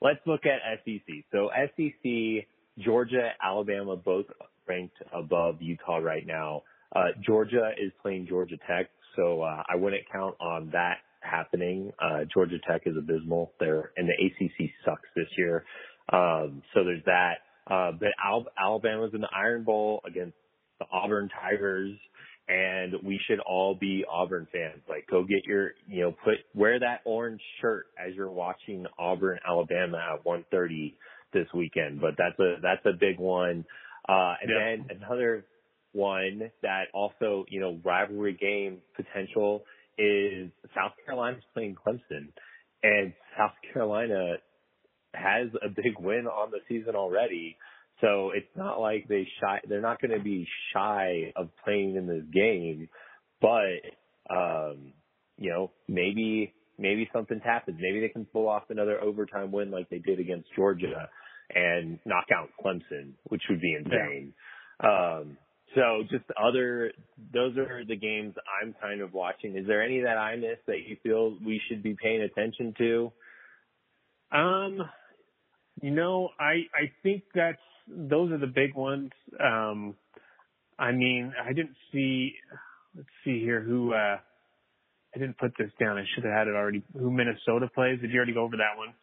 Let's 0.00 0.20
look 0.26 0.42
at 0.44 0.60
SEC. 0.84 1.24
So 1.32 1.50
SEC, 1.76 2.46
Georgia, 2.84 3.30
Alabama, 3.42 3.96
both 3.96 4.26
ranked 4.68 4.96
above 5.12 5.62
Utah 5.62 5.98
right 5.98 6.26
now. 6.26 6.62
Uh, 6.94 7.06
Georgia 7.24 7.70
is 7.82 7.92
playing 8.02 8.26
Georgia 8.28 8.56
Tech, 8.68 8.90
so 9.16 9.42
uh, 9.42 9.62
I 9.68 9.76
wouldn't 9.76 10.02
count 10.12 10.34
on 10.40 10.70
that 10.72 10.98
happening. 11.24 11.92
Uh, 12.00 12.24
Georgia 12.32 12.58
Tech 12.68 12.82
is 12.86 12.96
abysmal. 12.96 13.52
They're 13.60 13.92
and 13.96 14.08
the 14.08 14.14
ACC 14.26 14.70
sucks 14.84 15.08
this 15.16 15.28
year. 15.38 15.64
Um, 16.12 16.62
so 16.74 16.84
there's 16.84 17.04
that. 17.06 17.34
Uh, 17.66 17.92
but 17.92 18.08
Al- 18.22 18.46
Alabama's 18.58 19.12
in 19.14 19.20
the 19.22 19.30
Iron 19.34 19.64
Bowl 19.64 20.02
against 20.06 20.36
the 20.78 20.86
Auburn 20.92 21.30
Tigers, 21.40 21.96
and 22.46 22.92
we 23.02 23.18
should 23.26 23.40
all 23.40 23.74
be 23.74 24.04
Auburn 24.10 24.46
fans. 24.52 24.82
Like, 24.88 25.06
go 25.10 25.22
get 25.24 25.46
your, 25.46 25.72
you 25.88 26.02
know, 26.02 26.12
put 26.12 26.34
wear 26.54 26.78
that 26.80 27.00
orange 27.06 27.40
shirt 27.62 27.86
as 27.98 28.14
you're 28.14 28.30
watching 28.30 28.84
Auburn, 28.98 29.38
Alabama 29.48 29.98
at 30.18 30.24
1:30 30.26 30.94
this 31.32 31.46
weekend. 31.54 32.00
But 32.00 32.16
that's 32.18 32.38
a 32.38 32.56
that's 32.60 32.84
a 32.84 32.92
big 32.98 33.18
one. 33.18 33.64
Uh, 34.06 34.34
and 34.42 34.50
Yeah. 34.50 34.76
then 34.86 34.96
another 35.02 35.46
one 35.92 36.50
that 36.62 36.88
also, 36.92 37.46
you 37.48 37.60
know, 37.60 37.80
rivalry 37.82 38.34
game 38.34 38.82
potential 38.96 39.64
is 39.98 40.50
South 40.74 40.92
Carolina's 41.04 41.42
playing 41.52 41.76
Clemson, 41.76 42.32
and 42.82 43.12
South 43.36 43.52
Carolina 43.72 44.36
has 45.14 45.48
a 45.62 45.68
big 45.68 45.98
win 45.98 46.26
on 46.26 46.50
the 46.50 46.58
season 46.68 46.94
already. 46.94 47.56
So 48.00 48.32
it's 48.34 48.46
not 48.56 48.80
like 48.80 49.06
they 49.08 49.26
shy. 49.40 49.60
They're 49.68 49.80
not 49.80 50.00
going 50.00 50.16
to 50.16 50.22
be 50.22 50.46
shy 50.72 51.32
of 51.36 51.50
playing 51.64 51.96
in 51.96 52.06
this 52.06 52.24
game, 52.32 52.88
but 53.40 54.34
um, 54.34 54.92
you 55.38 55.50
know, 55.50 55.70
maybe 55.88 56.52
maybe 56.78 57.08
something's 57.12 57.42
happened. 57.44 57.78
Maybe 57.80 58.00
they 58.00 58.08
can 58.08 58.24
pull 58.26 58.48
off 58.48 58.64
another 58.70 59.00
overtime 59.00 59.52
win 59.52 59.70
like 59.70 59.88
they 59.90 59.98
did 59.98 60.18
against 60.18 60.48
Georgia 60.56 61.08
and 61.54 61.98
knock 62.04 62.26
out 62.34 62.48
Clemson, 62.62 63.12
which 63.24 63.42
would 63.48 63.60
be 63.60 63.74
insane. 63.74 64.32
Um, 64.82 65.36
so 65.74 66.02
just 66.10 66.24
other, 66.42 66.92
those 67.32 67.56
are 67.56 67.84
the 67.84 67.96
games 67.96 68.34
I'm 68.62 68.74
kind 68.80 69.00
of 69.00 69.12
watching. 69.12 69.56
Is 69.56 69.66
there 69.66 69.82
any 69.82 70.00
that 70.02 70.16
I 70.16 70.36
missed 70.36 70.66
that 70.66 70.80
you 70.86 70.96
feel 71.02 71.36
we 71.44 71.60
should 71.68 71.82
be 71.82 71.96
paying 72.00 72.22
attention 72.22 72.74
to? 72.78 73.12
Um, 74.32 74.78
you 75.82 75.90
know, 75.90 76.30
I 76.38 76.64
I 76.74 76.92
think 77.02 77.24
that's 77.34 77.58
those 77.88 78.32
are 78.32 78.38
the 78.38 78.46
big 78.46 78.74
ones. 78.74 79.10
Um, 79.38 79.94
I 80.78 80.92
mean, 80.92 81.32
I 81.44 81.52
didn't 81.52 81.76
see. 81.92 82.32
Let's 82.96 83.08
see 83.24 83.40
here 83.40 83.60
who. 83.60 83.92
uh 83.92 84.18
I 85.14 85.18
didn't 85.20 85.38
put 85.38 85.52
this 85.56 85.70
down. 85.78 85.96
I 85.96 86.02
should 86.14 86.24
have 86.24 86.32
had 86.32 86.48
it 86.48 86.56
already. 86.56 86.82
Who 86.98 87.10
Minnesota 87.10 87.68
plays? 87.72 88.00
Did 88.00 88.10
you 88.10 88.16
already 88.16 88.34
go 88.34 88.42
over 88.42 88.56
that 88.56 88.76
one? 88.76 88.94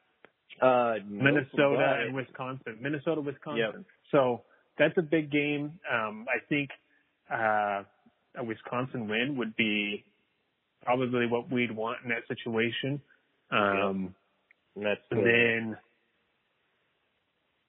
Uh, 0.61 0.95
Minnesota 1.09 2.03
and 2.05 2.13
Wisconsin. 2.13 2.77
Minnesota, 2.81 3.21
Wisconsin. 3.21 3.59
Yep. 3.75 3.85
So 4.11 4.41
that's 4.81 4.97
a 4.97 5.03
big 5.03 5.31
game. 5.31 5.79
Um, 5.91 6.25
I 6.27 6.43
think 6.49 6.69
uh, 7.31 7.83
a 8.35 8.43
Wisconsin 8.43 9.07
win 9.07 9.37
would 9.37 9.55
be 9.55 10.03
probably 10.83 11.27
what 11.27 11.51
we'd 11.51 11.75
want 11.75 11.99
in 12.03 12.09
that 12.09 12.27
situation. 12.27 12.99
Um, 13.51 14.15
That's 14.75 15.01
and 15.11 15.25
then, 15.25 15.77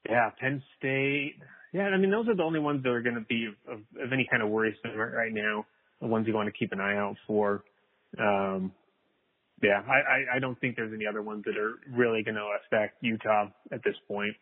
yeah, 0.08 0.30
Penn 0.40 0.62
State. 0.78 1.34
Yeah, 1.74 1.82
I 1.82 1.98
mean 1.98 2.10
those 2.10 2.28
are 2.28 2.36
the 2.36 2.42
only 2.42 2.60
ones 2.60 2.82
that 2.82 2.90
are 2.90 3.02
going 3.02 3.16
to 3.16 3.26
be 3.28 3.48
of, 3.68 3.80
of 4.00 4.12
any 4.12 4.26
kind 4.30 4.42
of 4.42 4.48
worrisome 4.48 4.96
right 4.96 5.12
right 5.12 5.32
now. 5.32 5.66
The 6.00 6.06
ones 6.06 6.26
you 6.26 6.34
want 6.34 6.46
to 6.46 6.58
keep 6.58 6.72
an 6.72 6.80
eye 6.80 6.96
out 6.96 7.16
for. 7.26 7.62
Um, 8.18 8.72
yeah, 9.62 9.80
I, 9.86 9.92
I, 9.92 10.36
I 10.36 10.38
don't 10.40 10.58
think 10.60 10.76
there's 10.76 10.92
any 10.92 11.06
other 11.06 11.22
ones 11.22 11.44
that 11.46 11.56
are 11.56 11.74
really 11.90 12.22
going 12.22 12.34
to 12.34 12.48
affect 12.66 12.96
Utah 13.02 13.46
at 13.70 13.82
this 13.84 13.94
point. 14.08 14.34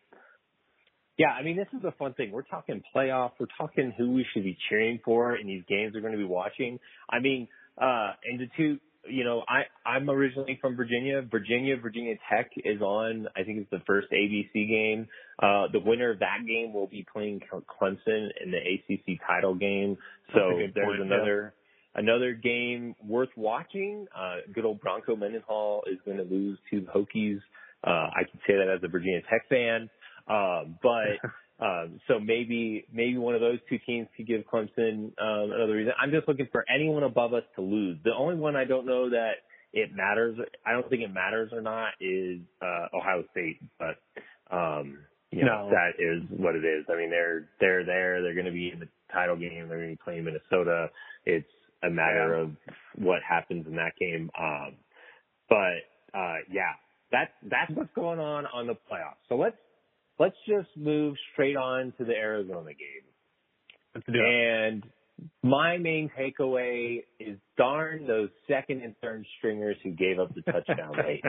Yeah, 1.21 1.33
I 1.37 1.43
mean, 1.43 1.55
this 1.55 1.67
is 1.77 1.85
a 1.85 1.91
fun 1.91 2.15
thing. 2.15 2.31
We're 2.31 2.41
talking 2.41 2.81
playoff. 2.95 3.33
We're 3.39 3.45
talking 3.55 3.93
who 3.95 4.11
we 4.11 4.25
should 4.33 4.43
be 4.43 4.57
cheering 4.67 4.99
for 5.05 5.35
in 5.35 5.45
these 5.45 5.61
games 5.69 5.93
we're 5.93 6.01
going 6.01 6.13
to 6.13 6.17
be 6.17 6.23
watching. 6.23 6.79
I 7.11 7.19
mean, 7.19 7.47
uh, 7.79 8.13
and 8.25 8.39
the 8.39 8.47
two, 8.57 8.79
you 9.07 9.23
know, 9.23 9.43
I, 9.47 9.65
I'm 9.87 10.09
originally 10.09 10.57
from 10.59 10.75
Virginia. 10.75 11.21
Virginia, 11.21 11.77
Virginia 11.77 12.15
Tech 12.27 12.49
is 12.65 12.81
on, 12.81 13.27
I 13.35 13.43
think 13.43 13.59
it's 13.59 13.69
the 13.69 13.83
first 13.85 14.07
ABC 14.11 14.67
game. 14.67 15.07
Uh, 15.37 15.67
the 15.71 15.79
winner 15.79 16.09
of 16.09 16.17
that 16.21 16.39
game 16.47 16.73
will 16.73 16.87
be 16.87 17.05
playing 17.13 17.39
Clemson 17.51 18.29
in 18.43 18.49
the 18.49 18.57
ACC 18.57 19.19
title 19.27 19.53
game. 19.53 19.99
So 20.33 20.39
That's 20.39 20.53
a 20.53 20.57
good 20.57 20.71
there's 20.73 20.87
point, 20.87 21.01
another, 21.01 21.53
another 21.93 22.33
game 22.33 22.95
worth 23.05 23.29
watching. 23.35 24.07
Uh, 24.15 24.37
good 24.55 24.65
old 24.65 24.81
Bronco 24.81 25.15
Mendenhall 25.15 25.83
is 25.85 25.99
going 26.03 26.17
to 26.17 26.23
lose 26.23 26.57
to 26.71 26.81
the 26.81 26.87
Hokies. 26.87 27.39
Uh, 27.83 28.09
I 28.09 28.23
can 28.23 28.39
say 28.47 28.55
that 28.55 28.73
as 28.75 28.81
a 28.83 28.87
Virginia 28.87 29.21
Tech 29.29 29.47
fan. 29.49 29.87
Um, 30.31 30.77
but 30.81 31.65
um, 31.65 31.99
so 32.07 32.19
maybe 32.19 32.85
maybe 32.93 33.17
one 33.17 33.35
of 33.35 33.41
those 33.41 33.59
two 33.69 33.79
teams 33.85 34.07
could 34.15 34.27
give 34.27 34.41
Clemson 34.51 35.11
um, 35.21 35.51
another 35.51 35.73
reason. 35.75 35.93
I'm 36.01 36.11
just 36.11 36.27
looking 36.27 36.47
for 36.51 36.65
anyone 36.73 37.03
above 37.03 37.33
us 37.33 37.43
to 37.55 37.61
lose. 37.61 37.97
The 38.03 38.13
only 38.17 38.35
one 38.35 38.55
I 38.55 38.65
don't 38.65 38.85
know 38.85 39.09
that 39.09 39.33
it 39.73 39.91
matters. 39.95 40.37
I 40.65 40.71
don't 40.73 40.89
think 40.89 41.01
it 41.01 41.13
matters 41.13 41.51
or 41.53 41.61
not 41.61 41.93
is 41.99 42.39
uh, 42.61 42.87
Ohio 42.97 43.23
State, 43.31 43.59
but 43.79 43.97
um, 44.55 44.99
you 45.31 45.45
know 45.45 45.69
No. 45.69 45.69
that 45.71 45.91
is 45.99 46.23
what 46.39 46.55
it 46.55 46.65
is. 46.65 46.85
I 46.89 46.95
mean 46.97 47.09
they're 47.09 47.49
they're 47.59 47.85
there. 47.85 48.21
They're 48.21 48.33
going 48.33 48.45
to 48.47 48.51
be 48.51 48.69
in 48.71 48.79
the 48.79 48.87
title 49.13 49.35
game. 49.35 49.67
They're 49.67 49.77
going 49.77 49.89
to 49.91 49.95
be 49.95 50.01
playing 50.03 50.23
Minnesota. 50.25 50.89
It's 51.25 51.47
a 51.83 51.89
matter 51.89 52.35
Yeah. 52.37 52.41
of 52.43 52.51
what 52.97 53.19
happens 53.27 53.65
in 53.67 53.75
that 53.75 53.93
game. 53.99 54.29
Um, 54.39 54.75
but 55.49 55.83
uh, 56.13 56.37
yeah, 56.51 56.73
that's 57.11 57.31
that's 57.49 57.71
what's 57.73 57.93
going 57.95 58.19
on 58.19 58.45
on 58.47 58.67
the 58.67 58.73
playoffs. 58.73 59.21
So 59.29 59.35
let's 59.35 59.55
let's 60.21 60.35
just 60.47 60.69
move 60.77 61.15
straight 61.33 61.57
on 61.57 61.93
to 61.97 62.05
the 62.05 62.13
Arizona 62.13 62.69
game. 62.69 63.09
Let's 63.95 64.05
do 64.05 64.13
it. 64.13 64.21
And 64.21 64.83
my 65.43 65.77
main 65.77 66.11
takeaway 66.17 67.03
is 67.19 67.37
darn 67.57 68.05
those 68.05 68.29
second 68.47 68.83
and 68.83 68.95
third 69.01 69.25
stringers 69.37 69.77
who 69.83 69.91
gave 69.91 70.19
up 70.19 70.33
the 70.35 70.43
touchdown 70.43 70.93
late. 71.05 71.23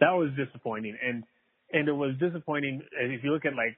that 0.00 0.10
was 0.10 0.30
disappointing, 0.36 0.96
and 1.02 1.22
and 1.72 1.88
it 1.88 1.92
was 1.92 2.14
disappointing. 2.18 2.82
And 3.00 3.12
if 3.12 3.22
you 3.22 3.32
look 3.32 3.44
at 3.44 3.54
like 3.54 3.76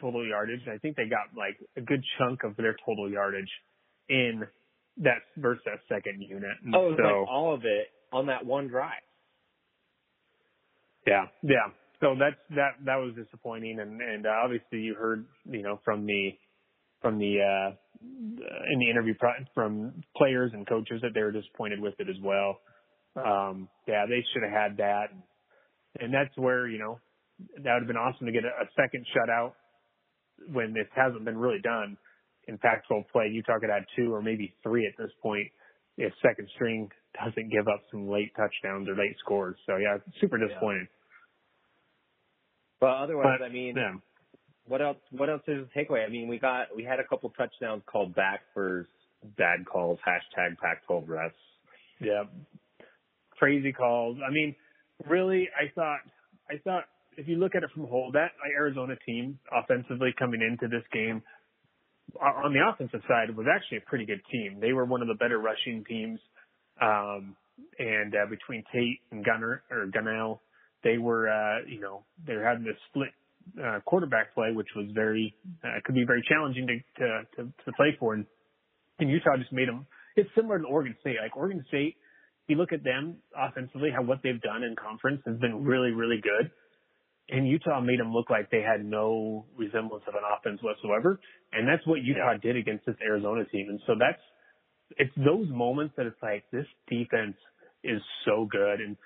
total 0.00 0.26
yardage, 0.26 0.62
I 0.72 0.78
think 0.78 0.96
they 0.96 1.04
got 1.04 1.36
like 1.36 1.56
a 1.76 1.82
good 1.82 2.02
chunk 2.18 2.42
of 2.42 2.56
their 2.56 2.74
total 2.84 3.10
yardage 3.10 3.50
in 4.08 4.44
that 4.98 5.18
versus 5.36 5.62
that 5.66 5.80
second 5.88 6.22
unit. 6.22 6.56
And 6.64 6.74
oh, 6.74 6.94
so, 6.96 7.02
like 7.02 7.28
all 7.28 7.54
of 7.54 7.60
it 7.64 7.88
on 8.12 8.26
that 8.26 8.46
one 8.46 8.68
drive. 8.68 8.92
Yeah, 11.06 11.26
yeah. 11.42 11.68
So 12.00 12.14
that's 12.18 12.36
that 12.50 12.84
that 12.84 12.96
was 12.96 13.14
disappointing, 13.14 13.80
and 13.80 14.00
and 14.00 14.26
uh, 14.26 14.30
obviously 14.44 14.80
you 14.80 14.94
heard 14.94 15.24
you 15.50 15.62
know 15.62 15.80
from 15.84 16.04
the 16.06 16.30
from 17.00 17.18
the 17.18 17.38
uh 17.40 17.74
in 18.70 18.78
the 18.78 18.90
interview 18.90 19.14
pro- 19.18 19.32
from 19.54 20.02
players 20.16 20.50
and 20.52 20.68
coaches 20.68 21.00
that 21.02 21.12
they 21.14 21.22
were 21.22 21.32
disappointed 21.32 21.80
with 21.80 21.94
it 21.98 22.08
as 22.08 22.16
well. 22.22 22.58
Um, 23.16 23.68
yeah, 23.88 24.04
they 24.06 24.22
should 24.32 24.42
have 24.42 24.52
had 24.52 24.76
that, 24.76 25.06
and 25.98 26.12
that's 26.12 26.36
where 26.36 26.68
you 26.68 26.78
know 26.78 27.00
that 27.62 27.72
would 27.72 27.82
have 27.82 27.86
been 27.86 27.96
awesome 27.96 28.26
to 28.26 28.32
get 28.32 28.44
a, 28.44 28.48
a 28.48 28.68
second 28.76 29.06
shutout 29.16 29.52
when 30.52 30.74
this 30.74 30.88
hasn't 30.94 31.24
been 31.24 31.38
really 31.38 31.60
done 31.62 31.96
in 32.48 32.58
Pac-12 32.58 33.08
play. 33.10 33.28
Utah 33.32 33.58
could 33.58 33.70
add 33.70 33.84
two 33.96 34.12
or 34.12 34.22
maybe 34.22 34.54
three 34.62 34.86
at 34.86 34.92
this 34.98 35.10
point 35.22 35.48
if 35.96 36.12
second 36.22 36.48
string 36.54 36.88
doesn't 37.16 37.50
give 37.50 37.66
up 37.68 37.80
some 37.90 38.08
late 38.08 38.32
touchdowns 38.36 38.88
or 38.88 38.94
late 38.94 39.16
scores. 39.18 39.56
So 39.66 39.76
yeah, 39.76 39.96
super 40.20 40.38
disappointed. 40.38 40.88
But 42.80 42.90
otherwise, 42.96 43.38
But, 43.38 43.44
I 43.46 43.48
mean, 43.48 43.76
Yeah. 43.76 43.94
what 44.66 44.82
else? 44.82 44.98
What 45.10 45.28
else 45.30 45.42
is 45.48 45.68
the 45.68 45.74
takeaway? 45.74 46.04
I 46.04 46.08
mean, 46.08 46.28
we 46.28 46.38
got 46.38 46.74
we 46.74 46.84
had 46.84 47.00
a 47.00 47.04
couple 47.04 47.30
touchdowns 47.30 47.82
called 47.86 48.14
back 48.14 48.42
for 48.52 48.86
bad 49.36 49.64
calls. 49.66 49.98
Hashtag 50.06 50.58
Pac-12 50.58 51.06
refs. 51.06 51.32
Yeah. 52.00 52.24
Crazy 53.38 53.72
calls. 53.72 54.18
I 54.26 54.30
mean, 54.30 54.54
really, 55.06 55.48
I 55.58 55.68
thought, 55.74 56.00
I 56.50 56.58
thought 56.58 56.84
if 57.16 57.26
you 57.28 57.36
look 57.36 57.54
at 57.54 57.62
it 57.62 57.70
from 57.72 57.86
whole, 57.86 58.12
that 58.12 58.32
Arizona 58.54 58.96
team 59.06 59.38
offensively 59.50 60.12
coming 60.18 60.42
into 60.42 60.68
this 60.68 60.86
game 60.92 61.22
on 62.20 62.52
the 62.52 62.60
offensive 62.66 63.02
side 63.08 63.34
was 63.34 63.46
actually 63.52 63.78
a 63.78 63.80
pretty 63.82 64.04
good 64.04 64.20
team. 64.30 64.60
They 64.60 64.72
were 64.72 64.84
one 64.84 65.02
of 65.02 65.08
the 65.08 65.14
better 65.14 65.38
rushing 65.38 65.84
teams. 65.84 66.20
Um, 66.80 67.36
and, 67.78 68.14
uh, 68.14 68.26
between 68.28 68.62
Tate 68.72 69.00
and 69.10 69.24
Gunner 69.24 69.62
or 69.70 69.86
Gunnell, 69.86 70.40
they 70.86 70.98
were, 70.98 71.28
uh, 71.28 71.66
you 71.66 71.80
know, 71.80 72.04
they 72.26 72.34
were 72.38 72.46
having 72.46 72.62
this 72.62 72.78
split, 72.88 73.10
uh, 73.58 73.80
quarterback 73.84 74.34
play, 74.34 74.52
which 74.54 74.70
was 74.76 74.86
very, 74.94 75.34
uh, 75.64 75.78
could 75.84 75.96
be 75.96 76.04
very 76.06 76.22
challenging 76.30 76.66
to, 76.70 76.76
to, 76.98 77.06
to, 77.34 77.40
to 77.64 77.72
play 77.76 77.90
for. 77.98 78.14
And, 78.14 78.24
and 79.00 79.10
Utah 79.10 79.36
just 79.36 79.52
made 79.52 79.68
them, 79.68 79.86
it's 80.14 80.30
similar 80.36 80.58
to 80.60 80.64
Oregon 80.64 80.94
State. 81.00 81.16
Like 81.20 81.36
Oregon 81.36 81.64
State, 81.68 81.96
if 82.42 82.46
you 82.50 82.56
look 82.56 82.72
at 82.72 82.84
them 82.84 83.16
offensively, 83.36 83.90
how 83.90 84.02
what 84.02 84.20
they've 84.22 84.40
done 84.40 84.62
in 84.62 84.76
conference 84.76 85.22
has 85.26 85.36
been 85.38 85.64
really, 85.64 85.90
really 85.90 86.20
good. 86.22 86.50
And 87.28 87.48
Utah 87.48 87.80
made 87.80 87.98
them 87.98 88.12
look 88.12 88.30
like 88.30 88.50
they 88.50 88.62
had 88.62 88.84
no 88.84 89.46
resemblance 89.58 90.04
of 90.06 90.14
an 90.14 90.22
offense 90.22 90.62
whatsoever. 90.62 91.18
And 91.52 91.66
that's 91.66 91.84
what 91.84 91.98
Utah 92.02 92.38
did 92.40 92.56
against 92.56 92.86
this 92.86 92.94
Arizona 93.02 93.44
team. 93.50 93.66
And 93.68 93.80
so 93.86 93.94
that's, 93.98 94.22
it's 95.02 95.16
those 95.16 95.48
moments 95.50 95.94
that 95.96 96.06
it's 96.06 96.22
like 96.22 96.44
this 96.52 96.66
defense 96.88 97.34
is 97.82 98.00
so 98.24 98.46
good. 98.48 98.78
And, 98.78 98.96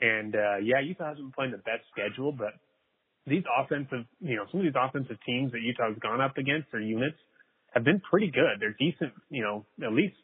and, 0.00 0.34
uh, 0.34 0.56
yeah, 0.62 0.80
Utah 0.80 1.10
hasn't 1.10 1.26
been 1.26 1.32
playing 1.32 1.52
the 1.52 1.58
best 1.58 1.82
schedule, 1.90 2.32
but 2.32 2.54
these 3.26 3.44
offensive, 3.46 4.06
you 4.20 4.36
know, 4.36 4.44
some 4.50 4.60
of 4.60 4.66
these 4.66 4.78
offensive 4.78 5.16
teams 5.26 5.52
that 5.52 5.60
Utah's 5.60 5.98
gone 6.00 6.20
up 6.20 6.38
against 6.38 6.72
or 6.72 6.80
units 6.80 7.18
have 7.74 7.84
been 7.84 8.00
pretty 8.00 8.30
good. 8.30 8.58
They're 8.60 8.76
decent, 8.78 9.12
you 9.28 9.42
know, 9.42 9.66
at 9.84 9.92
least 9.92 10.16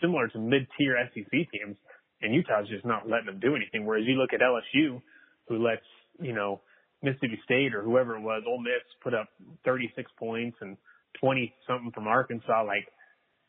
similar 0.00 0.28
to 0.28 0.38
mid-tier 0.38 0.96
SEC 1.12 1.30
teams, 1.30 1.76
and 2.22 2.34
Utah's 2.34 2.68
just 2.68 2.84
not 2.84 3.08
letting 3.08 3.26
them 3.26 3.40
do 3.40 3.54
anything. 3.54 3.84
Whereas 3.84 4.04
you 4.06 4.14
look 4.14 4.32
at 4.32 4.40
LSU, 4.40 5.00
who 5.48 5.62
lets 5.62 5.84
you 6.20 6.32
know 6.32 6.60
Mississippi 7.02 7.40
State 7.44 7.74
or 7.74 7.82
whoever 7.82 8.16
it 8.16 8.22
was, 8.22 8.42
Ole 8.46 8.60
Miss 8.60 8.84
put 9.02 9.14
up 9.14 9.28
36 9.64 10.10
points 10.18 10.56
and 10.60 10.76
20 11.20 11.52
something 11.66 11.90
from 11.92 12.06
Arkansas. 12.06 12.64
Like 12.66 12.86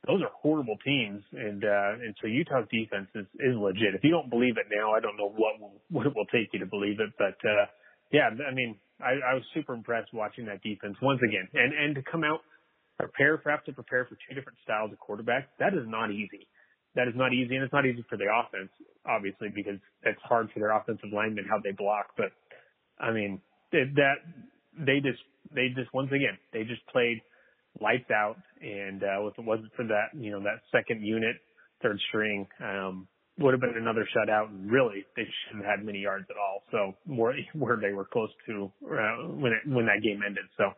those 0.07 0.21
are 0.21 0.31
horrible 0.33 0.77
teams, 0.83 1.21
and 1.33 1.63
uh, 1.63 2.01
and 2.01 2.15
so 2.21 2.27
Utah's 2.27 2.65
defense 2.71 3.07
is 3.13 3.25
is 3.39 3.55
legit. 3.55 3.93
If 3.93 4.03
you 4.03 4.11
don't 4.11 4.29
believe 4.29 4.57
it 4.57 4.65
now, 4.73 4.93
I 4.93 4.99
don't 4.99 5.17
know 5.17 5.29
what 5.29 5.59
will, 5.59 5.81
what 5.89 6.07
it 6.07 6.13
will 6.15 6.25
take 6.33 6.49
you 6.53 6.59
to 6.59 6.65
believe 6.65 6.99
it. 6.99 7.13
But 7.17 7.37
uh, 7.45 7.65
yeah, 8.11 8.29
I 8.33 8.53
mean, 8.53 8.77
I, 8.99 9.21
I 9.21 9.33
was 9.35 9.43
super 9.53 9.73
impressed 9.73 10.13
watching 10.13 10.45
that 10.45 10.63
defense 10.63 10.97
once 11.01 11.21
again, 11.21 11.47
and 11.53 11.73
and 11.73 11.95
to 11.95 12.01
come 12.01 12.23
out 12.23 12.41
prepare 12.97 13.37
for 13.39 13.51
have 13.51 13.63
to 13.65 13.73
prepare 13.73 14.05
for 14.05 14.17
two 14.27 14.35
different 14.35 14.57
styles 14.63 14.91
of 14.91 14.99
quarterback. 14.99 15.49
That 15.59 15.73
is 15.73 15.85
not 15.85 16.11
easy. 16.11 16.47
That 16.95 17.07
is 17.07 17.13
not 17.15 17.33
easy, 17.33 17.55
and 17.55 17.63
it's 17.63 17.73
not 17.73 17.85
easy 17.85 18.03
for 18.09 18.17
the 18.17 18.27
offense, 18.27 18.69
obviously, 19.05 19.47
because 19.53 19.79
it's 20.03 20.21
hard 20.23 20.49
for 20.53 20.59
their 20.59 20.75
offensive 20.75 21.09
linemen 21.13 21.45
how 21.49 21.57
they 21.63 21.71
block. 21.71 22.17
But 22.17 22.33
I 22.99 23.11
mean, 23.11 23.41
that 23.71 24.17
they 24.77 24.99
just 24.99 25.21
they 25.53 25.69
just 25.75 25.93
once 25.93 26.11
again 26.11 26.37
they 26.53 26.63
just 26.63 26.85
played 26.87 27.21
lights 27.79 28.09
out, 28.11 28.37
and 28.61 29.03
uh, 29.03 29.27
if 29.27 29.37
it 29.37 29.45
wasn't 29.45 29.71
for 29.75 29.85
that 29.85 30.07
you 30.13 30.31
know 30.31 30.39
that 30.41 30.61
second 30.71 31.05
unit, 31.05 31.35
third 31.81 31.99
string, 32.09 32.47
um, 32.63 33.07
would 33.39 33.53
have 33.53 33.61
been 33.61 33.75
another 33.77 34.07
shutout. 34.15 34.49
And 34.49 34.69
really, 34.71 35.05
they 35.15 35.23
shouldn't 35.47 35.65
have 35.65 35.79
had 35.79 35.85
many 35.85 35.99
yards 35.99 36.25
at 36.29 36.35
all. 36.37 36.63
So 36.71 36.95
more 37.05 37.33
where 37.53 37.77
they 37.77 37.93
were 37.93 38.05
close 38.05 38.29
to 38.47 38.71
uh, 38.85 39.27
when 39.29 39.53
it, 39.53 39.67
when 39.67 39.85
that 39.85 40.01
game 40.03 40.21
ended. 40.25 40.45
So 40.57 40.71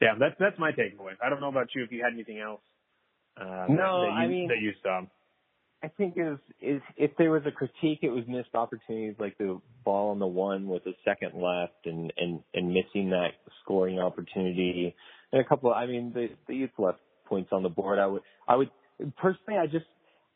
yeah, 0.00 0.14
that's 0.18 0.34
that's 0.38 0.58
my 0.58 0.72
takeaway. 0.72 1.12
I 1.24 1.28
don't 1.28 1.40
know 1.40 1.48
about 1.48 1.68
you 1.74 1.82
if 1.84 1.92
you 1.92 2.02
had 2.02 2.12
anything 2.12 2.38
else. 2.40 2.60
Uh, 3.40 3.66
No, 3.68 4.02
that 4.02 4.08
you, 4.08 4.12
I 4.12 4.26
mean- 4.26 4.48
that 4.48 4.60
you 4.60 4.72
saw. 4.82 5.02
I 5.80 5.86
think 5.86 6.14
is 6.16 6.38
is 6.60 6.82
if 6.96 7.12
there 7.18 7.30
was 7.30 7.42
a 7.46 7.52
critique, 7.52 8.00
it 8.02 8.08
was 8.10 8.24
missed 8.26 8.52
opportunities 8.54 9.14
like 9.20 9.38
the 9.38 9.60
ball 9.84 10.10
on 10.10 10.18
the 10.18 10.26
one 10.26 10.66
with 10.66 10.84
a 10.86 10.92
second 11.04 11.40
left 11.40 11.86
and 11.86 12.12
and 12.16 12.40
and 12.52 12.74
missing 12.74 13.10
that 13.10 13.34
scoring 13.62 14.00
opportunity 14.00 14.96
and 15.32 15.40
a 15.40 15.44
couple. 15.44 15.70
Of, 15.70 15.76
I 15.76 15.86
mean, 15.86 16.12
the 16.14 16.28
the 16.46 16.54
youth 16.54 16.70
left 16.78 16.98
points 17.26 17.50
on 17.52 17.62
the 17.62 17.68
board. 17.68 17.98
I 17.98 18.06
would 18.06 18.22
I 18.46 18.56
would 18.56 18.70
personally, 19.16 19.58
I 19.58 19.66
just 19.66 19.86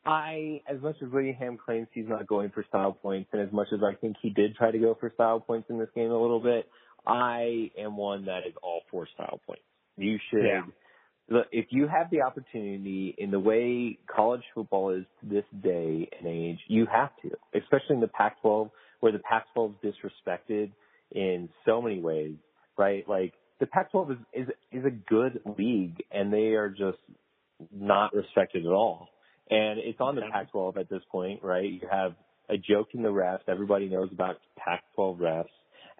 I 0.05 0.61
as 0.68 0.81
much 0.81 0.96
as 1.02 1.11
Whittingham 1.11 1.59
claims 1.59 1.88
he's 1.92 2.09
not 2.09 2.26
going 2.26 2.50
for 2.50 2.64
style 2.68 2.92
points, 2.92 3.31
and 3.33 3.42
as 3.42 3.52
much 3.52 3.68
as 3.72 3.81
I 3.83 3.94
think 3.94 4.16
he 4.22 4.31
did 4.31 4.55
try 4.57 4.70
to 4.70 4.78
go 4.78 4.96
for 4.98 5.11
style 5.14 5.40
points 5.40 5.68
in 5.70 5.78
this 5.78 5.88
game 5.94 6.11
a 6.11 6.20
little 6.20 6.40
bit, 6.40 6.68
I 7.07 7.70
am 7.78 7.96
one 7.96 8.26
that 8.26 8.46
is 8.46 8.55
all 8.62 8.83
for 8.90 9.07
style 9.14 9.40
points. 9.46 9.64
You 9.96 10.18
should 10.31 10.44
Yeah. 10.44 10.62
look, 11.28 11.46
if 11.52 11.66
you 11.70 11.87
have 11.87 12.11
the 12.11 12.22
opportunity 12.22 13.14
in 13.16 13.31
the 13.31 13.40
way 13.40 13.98
college 14.07 14.42
football 14.55 14.90
is 14.90 15.05
to 15.20 15.26
this 15.28 15.44
day 15.62 16.09
and 16.18 16.26
age, 16.26 16.59
you 16.68 16.87
have 16.87 17.11
to, 17.22 17.31
especially 17.55 17.96
in 17.96 18.00
the 18.00 18.09
Pac-12 18.09 18.70
where 19.00 19.12
the 19.12 19.18
Pac-12 19.18 19.74
is 19.83 19.94
disrespected 19.94 20.70
in 21.11 21.48
so 21.66 21.83
many 21.83 22.00
ways, 22.00 22.37
right? 22.78 23.07
Like 23.09 23.35
the 23.62 23.66
Pac-12 23.68 24.11
is, 24.11 24.18
is, 24.33 24.48
is 24.72 24.85
a 24.85 24.90
good 24.90 25.40
league 25.57 26.03
and 26.11 26.33
they 26.33 26.55
are 26.55 26.68
just 26.68 26.98
not 27.72 28.12
respected 28.12 28.66
at 28.66 28.72
all. 28.72 29.09
And 29.51 29.79
it's 29.79 30.01
on 30.01 30.16
the 30.16 30.22
Pac-12 30.33 30.79
at 30.79 30.90
this 30.90 31.03
point, 31.12 31.44
right? 31.44 31.64
You 31.64 31.87
have 31.88 32.14
a 32.51 32.57
joke 32.57 32.88
in 32.92 33.05
the 33.05 33.11
refs. 33.11 33.42
Everybody 33.46 33.88
knows 33.88 34.09
about 34.11 34.38
Pac-12 34.57 35.18
refs. 35.18 35.44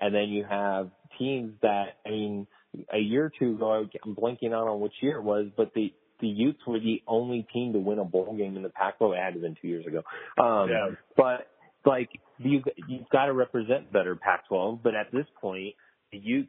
And 0.01 0.13
then 0.13 0.31
you 0.31 0.45
have 0.45 0.91
teams 1.21 1.53
that, 1.63 1.99
I 2.05 2.11
mean, 2.11 2.49
a 2.93 2.99
year 2.99 3.27
or 3.27 3.33
two 3.39 3.55
ago, 3.55 3.87
I'm 4.05 4.17
blanking 4.17 4.53
out 4.53 4.67
on 4.67 4.81
which 4.81 4.95
year 5.01 5.19
it 5.19 5.23
was, 5.23 5.47
but 5.57 5.73
the 5.75 5.93
the 6.21 6.29
Utes 6.29 6.61
were 6.69 6.79
the 6.79 7.03
only 7.09 7.47
team 7.53 7.73
to 7.73 7.81
win 7.81 7.99
a 7.99 8.05
bowl 8.05 8.37
game 8.37 8.57
in 8.57 8.63
the 8.63 8.69
Pac-12. 8.69 9.17
It 9.17 9.21
had 9.21 9.31
to 9.31 9.33
have 9.35 9.43
been 9.43 9.57
two 9.61 9.67
years 9.67 9.85
ago. 9.87 10.03
Um, 10.39 10.71
Yeah. 10.71 10.91
But 11.17 11.49
like 11.85 12.11
you, 12.39 12.63
you've 12.89 13.09
got 13.11 13.27
to 13.27 13.33
represent 13.33 13.93
better 13.93 14.15
Pac-12. 14.15 14.85
But 14.85 14.95
at 14.95 15.11
this 15.13 15.27
point, 15.41 15.75
the 16.13 16.19
Utes 16.19 16.49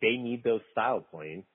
they 0.00 0.16
need 0.16 0.42
those 0.44 0.60
style 0.72 1.00
points, 1.00 1.46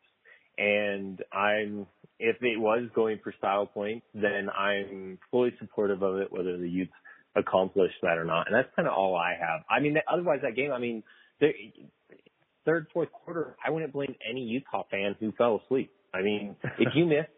and 0.58 1.21
I'm 1.32 1.88
if 2.19 2.38
it 2.41 2.60
was 2.60 2.88
going 2.95 3.19
for 3.23 3.34
style 3.38 3.65
points, 3.65 4.06
then 4.13 4.49
I'm 4.49 5.17
fully 5.32 5.53
supportive 5.60 6.03
of 6.03 6.17
it, 6.17 6.32
whether 6.32 6.58
the 6.58 6.69
Utes 6.69 6.93
accomplish 7.36 7.91
that 8.01 8.17
or 8.17 8.23
not. 8.23 8.47
And 8.47 8.56
that's 8.56 8.69
kind 8.75 8.88
of 8.88 8.93
all 8.93 9.15
I 9.15 9.32
have. 9.32 9.62
I 9.69 9.82
mean, 9.82 9.97
otherwise 10.12 10.39
that 10.43 10.56
game, 10.56 10.71
I 10.71 10.79
mean, 10.79 11.03
third, 12.65 12.88
fourth 12.93 13.12
quarter, 13.12 13.56
I 13.65 13.71
wouldn't 13.71 13.93
blame 13.93 14.15
any 14.29 14.41
Utah 14.41 14.84
fan 14.89 15.15
who 15.19 15.32
fell 15.34 15.62
asleep. 15.65 15.91
I 16.13 16.21
mean, 16.21 16.56
if 16.79 16.89
you 16.95 17.06
missed, 17.08 17.29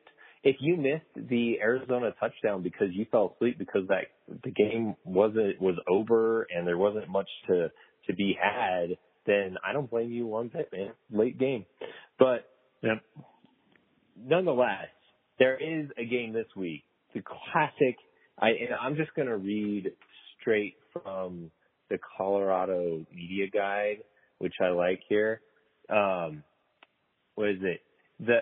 if 0.43 0.57
you 0.59 0.77
missed 0.77 1.29
the 1.29 1.59
Arizona 1.61 2.13
touchdown 2.19 2.61
because 2.61 2.89
you 2.91 3.05
fell 3.09 3.33
asleep 3.35 3.57
because 3.57 3.87
that 3.87 4.05
the 4.43 4.51
game 4.51 4.95
wasn't 5.03 5.59
was 5.59 5.75
over 5.89 6.45
and 6.55 6.67
there 6.67 6.77
wasn't 6.77 7.09
much 7.09 7.29
to 7.47 7.71
to 8.07 8.13
be 8.13 8.37
had, 8.39 8.97
then 9.25 9.57
I 9.67 9.73
don't 9.73 9.89
blame 9.89 10.11
you 10.11 10.27
one 10.27 10.49
bit, 10.49 10.69
man. 10.71 10.91
Late 11.11 11.37
game, 11.37 11.65
but 12.19 12.49
Yep. 12.81 13.03
nonetheless, 14.15 14.89
there 15.39 15.57
is 15.57 15.89
a 15.97 16.05
game 16.05 16.33
this 16.33 16.47
week. 16.55 16.83
The 17.13 17.21
classic. 17.21 17.97
I 18.39 18.49
and 18.49 18.73
I'm 18.79 18.95
just 18.95 19.13
gonna 19.15 19.37
read 19.37 19.91
straight 20.39 20.75
from 20.91 21.51
the 21.89 21.97
Colorado 22.17 23.05
Media 23.13 23.47
Guide, 23.47 24.03
which 24.39 24.55
I 24.61 24.69
like 24.69 25.01
here. 25.07 25.41
Um, 25.89 26.43
what 27.35 27.49
is 27.49 27.59
it? 27.61 27.81
The 28.19 28.39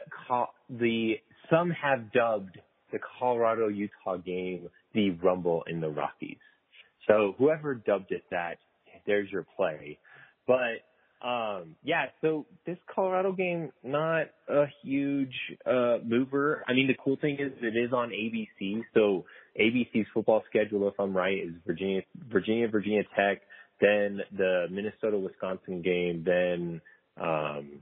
the 0.69 1.15
some 1.50 1.72
have 1.72 2.12
dubbed 2.12 2.60
the 2.91 3.00
Colorado 3.19 3.67
Utah 3.67 4.17
game 4.17 4.69
the 4.93 5.12
Rumble 5.12 5.63
in 5.67 5.82
the 5.82 5.89
Rockies. 5.89 6.38
So 7.08 7.36
whoever 7.38 7.76
dubbed 7.76 8.12
it 8.12 8.24
that, 8.32 8.60
there's 9.06 9.30
your 9.32 9.46
play. 9.58 9.98
But 10.47 10.84
um 11.25 11.75
yeah, 11.84 12.08
so 12.21 12.45
this 12.65 12.77
Colorado 12.93 13.32
game 13.32 13.71
not 13.84 14.27
a 14.49 14.65
huge 14.84 15.34
uh 15.65 15.97
mover. 16.06 16.63
I 16.67 16.73
mean 16.73 16.88
the 16.88 16.95
cool 17.03 17.17
thing 17.21 17.38
is 17.39 17.51
it 17.62 17.77
is 17.77 17.93
on 17.93 18.10
ABC, 18.10 18.84
so 18.93 19.25
ABC's 19.60 20.08
football 20.13 20.43
schedule 20.49 20.88
if 20.88 20.95
I'm 20.99 21.15
right 21.15 21.38
is 21.38 21.53
Virginia 21.65 22.01
Virginia 22.29 22.67
Virginia 22.67 23.03
Tech, 23.15 23.41
then 23.79 24.21
the 24.38 24.67
Minnesota 24.69 25.17
Wisconsin 25.17 25.82
game, 25.82 26.23
then 26.25 26.82
um 27.21 27.79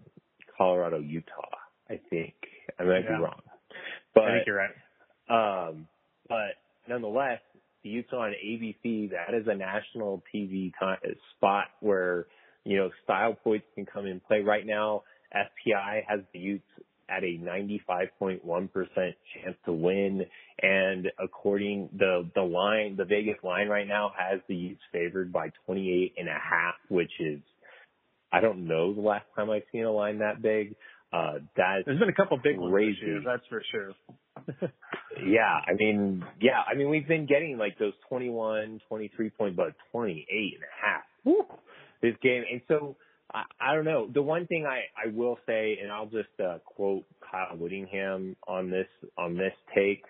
Colorado 0.57 0.99
Utah, 0.99 1.57
I 1.89 1.99
think. 2.09 2.35
I 2.77 2.83
might 2.83 3.03
Yeah. 3.05 3.17
be 3.17 3.23
wrong. 3.23 3.41
But 4.13 4.23
I 4.25 4.31
think 4.35 4.47
you're 4.47 4.57
right. 4.57 5.67
um, 5.69 5.87
but 6.27 6.55
nonetheless, 6.87 7.39
the 7.83 7.89
Utes 7.89 8.13
on 8.13 8.33
ABC, 8.33 9.09
that 9.11 9.33
is 9.33 9.47
a 9.47 9.55
national 9.55 10.21
TV 10.33 10.71
spot 11.35 11.69
where, 11.79 12.27
you 12.63 12.77
know, 12.77 12.89
style 13.03 13.33
points 13.33 13.65
can 13.75 13.85
come 13.85 14.05
in 14.05 14.19
play. 14.19 14.41
Right 14.41 14.65
now, 14.65 15.03
SPI 15.31 16.05
has 16.07 16.19
the 16.33 16.39
Utes 16.39 16.63
at 17.09 17.23
a 17.23 17.39
95.1% 17.43 18.39
chance 18.95 19.57
to 19.65 19.73
win. 19.73 20.25
And 20.61 21.07
according 21.21 21.89
the, 21.97 22.29
the 22.35 22.41
line, 22.41 22.95
the 22.97 23.05
Vegas 23.05 23.37
line 23.43 23.67
right 23.67 23.87
now 23.87 24.11
has 24.17 24.39
the 24.47 24.55
Utes 24.55 24.81
favored 24.91 25.31
by 25.31 25.49
28 25.65 26.13
and 26.17 26.29
a 26.29 26.31
half, 26.31 26.75
which 26.89 27.11
is, 27.19 27.39
I 28.31 28.39
don't 28.39 28.67
know 28.67 28.93
the 28.93 29.01
last 29.01 29.25
time 29.35 29.49
I've 29.49 29.63
seen 29.71 29.83
a 29.83 29.91
line 29.91 30.19
that 30.19 30.41
big. 30.41 30.75
Uh, 31.13 31.39
that 31.57 31.79
There's 31.85 31.99
been 31.99 32.07
a 32.07 32.13
couple 32.13 32.37
big 32.37 32.57
Crazy. 32.57 32.97
year, 33.05 33.21
that's 33.25 33.43
for 33.49 33.61
sure. 33.69 33.91
yeah, 35.27 35.59
I 35.67 35.73
mean, 35.77 36.23
yeah, 36.39 36.61
I 36.65 36.75
mean, 36.75 36.89
we've 36.89 37.07
been 37.07 37.25
getting 37.25 37.57
like 37.57 37.77
those 37.77 37.91
21, 38.07 38.79
23 38.87 39.29
point, 39.31 39.57
but 39.57 39.73
28 39.91 40.25
and 40.29 40.63
a 40.63 40.85
half. 40.85 41.03
Woo, 41.25 41.45
this 42.01 42.15
game. 42.21 42.43
And 42.51 42.61
so, 42.67 42.95
I, 43.33 43.43
I 43.59 43.75
don't 43.75 43.85
know. 43.85 44.09
The 44.13 44.21
one 44.21 44.47
thing 44.47 44.65
I, 44.65 44.83
I 44.97 45.11
will 45.13 45.37
say, 45.45 45.77
and 45.81 45.91
I'll 45.91 46.07
just, 46.07 46.29
uh, 46.43 46.59
quote 46.65 47.03
Kyle 47.31 47.57
Whittingham 47.57 48.35
on 48.47 48.69
this, 48.69 48.87
on 49.17 49.35
this 49.35 49.53
take. 49.75 50.03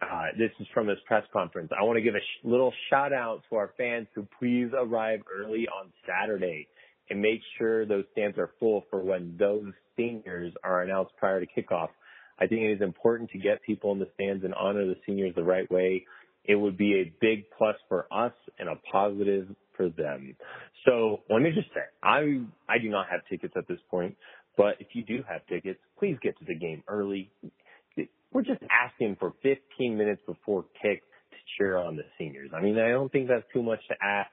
Uh, 0.00 0.26
this 0.38 0.50
is 0.60 0.66
from 0.72 0.86
his 0.86 0.98
press 1.06 1.24
conference. 1.32 1.72
I 1.76 1.82
want 1.82 1.96
to 1.96 2.02
give 2.02 2.14
a 2.14 2.20
sh- 2.20 2.44
little 2.44 2.72
shout 2.88 3.12
out 3.12 3.42
to 3.50 3.56
our 3.56 3.72
fans 3.76 4.06
who 4.14 4.28
please 4.38 4.70
arrive 4.72 5.20
early 5.36 5.66
on 5.66 5.92
Saturday 6.06 6.68
and 7.10 7.20
make 7.20 7.40
sure 7.56 7.84
those 7.84 8.04
stands 8.12 8.38
are 8.38 8.50
full 8.60 8.84
for 8.90 9.00
when 9.00 9.36
those 9.38 9.72
seniors 9.96 10.52
are 10.62 10.82
announced 10.82 11.12
prior 11.16 11.40
to 11.40 11.46
kickoff. 11.46 11.88
I 12.38 12.46
think 12.46 12.62
it 12.62 12.72
is 12.74 12.80
important 12.80 13.30
to 13.30 13.38
get 13.38 13.60
people 13.62 13.90
in 13.90 13.98
the 13.98 14.08
stands 14.14 14.44
and 14.44 14.54
honor 14.54 14.86
the 14.86 14.94
seniors 15.04 15.34
the 15.34 15.42
right 15.42 15.68
way. 15.70 16.06
It 16.44 16.54
would 16.54 16.78
be 16.78 17.00
a 17.00 17.12
big 17.20 17.46
plus 17.56 17.74
for 17.88 18.06
us 18.12 18.32
and 18.58 18.68
a 18.68 18.76
positive 18.92 19.48
for 19.78 19.88
them. 19.88 20.36
So 20.84 21.22
let 21.30 21.40
me 21.40 21.52
just 21.54 21.68
say, 21.68 21.80
I 22.02 22.42
I 22.68 22.76
do 22.82 22.90
not 22.90 23.06
have 23.10 23.20
tickets 23.30 23.54
at 23.56 23.66
this 23.66 23.78
point, 23.90 24.14
but 24.58 24.74
if 24.80 24.88
you 24.92 25.04
do 25.04 25.20
have 25.26 25.46
tickets, 25.46 25.80
please 25.98 26.18
get 26.22 26.38
to 26.40 26.44
the 26.44 26.54
game 26.54 26.82
early. 26.88 27.30
We're 28.30 28.42
just 28.42 28.60
asking 28.70 29.16
for 29.18 29.32
15 29.42 29.96
minutes 29.96 30.20
before 30.26 30.66
kick 30.82 31.00
to 31.30 31.36
cheer 31.56 31.78
on 31.78 31.96
the 31.96 32.02
seniors. 32.18 32.50
I 32.54 32.60
mean, 32.60 32.78
I 32.78 32.90
don't 32.90 33.10
think 33.10 33.28
that's 33.28 33.46
too 33.54 33.62
much 33.62 33.80
to 33.88 33.94
ask. 34.02 34.30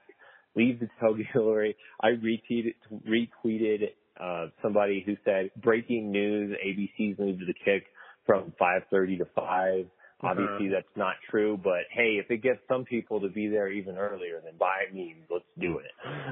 Leave 0.54 0.80
the 0.80 0.88
tailgate. 1.00 1.74
I 2.02 2.08
retweeted 2.08 2.74
retweeted 3.08 3.90
uh, 4.20 4.48
somebody 4.62 5.02
who 5.06 5.16
said 5.24 5.50
breaking 5.62 6.10
news: 6.10 6.56
ABC's 6.66 7.18
moved 7.18 7.40
the 7.46 7.54
kick 7.64 7.84
from 8.26 8.52
5:30 8.60 9.18
to 9.18 9.24
5. 9.34 9.86
Obviously, 10.22 10.68
that's 10.68 10.96
not 10.96 11.14
true, 11.30 11.60
but 11.62 11.84
hey, 11.92 12.18
if 12.22 12.30
it 12.30 12.42
gets 12.42 12.60
some 12.68 12.84
people 12.84 13.20
to 13.20 13.28
be 13.28 13.48
there 13.48 13.68
even 13.68 13.98
earlier, 13.98 14.40
then 14.42 14.54
by 14.58 14.84
means, 14.92 15.24
let's 15.30 15.44
do 15.58 15.78
it. 15.78 15.90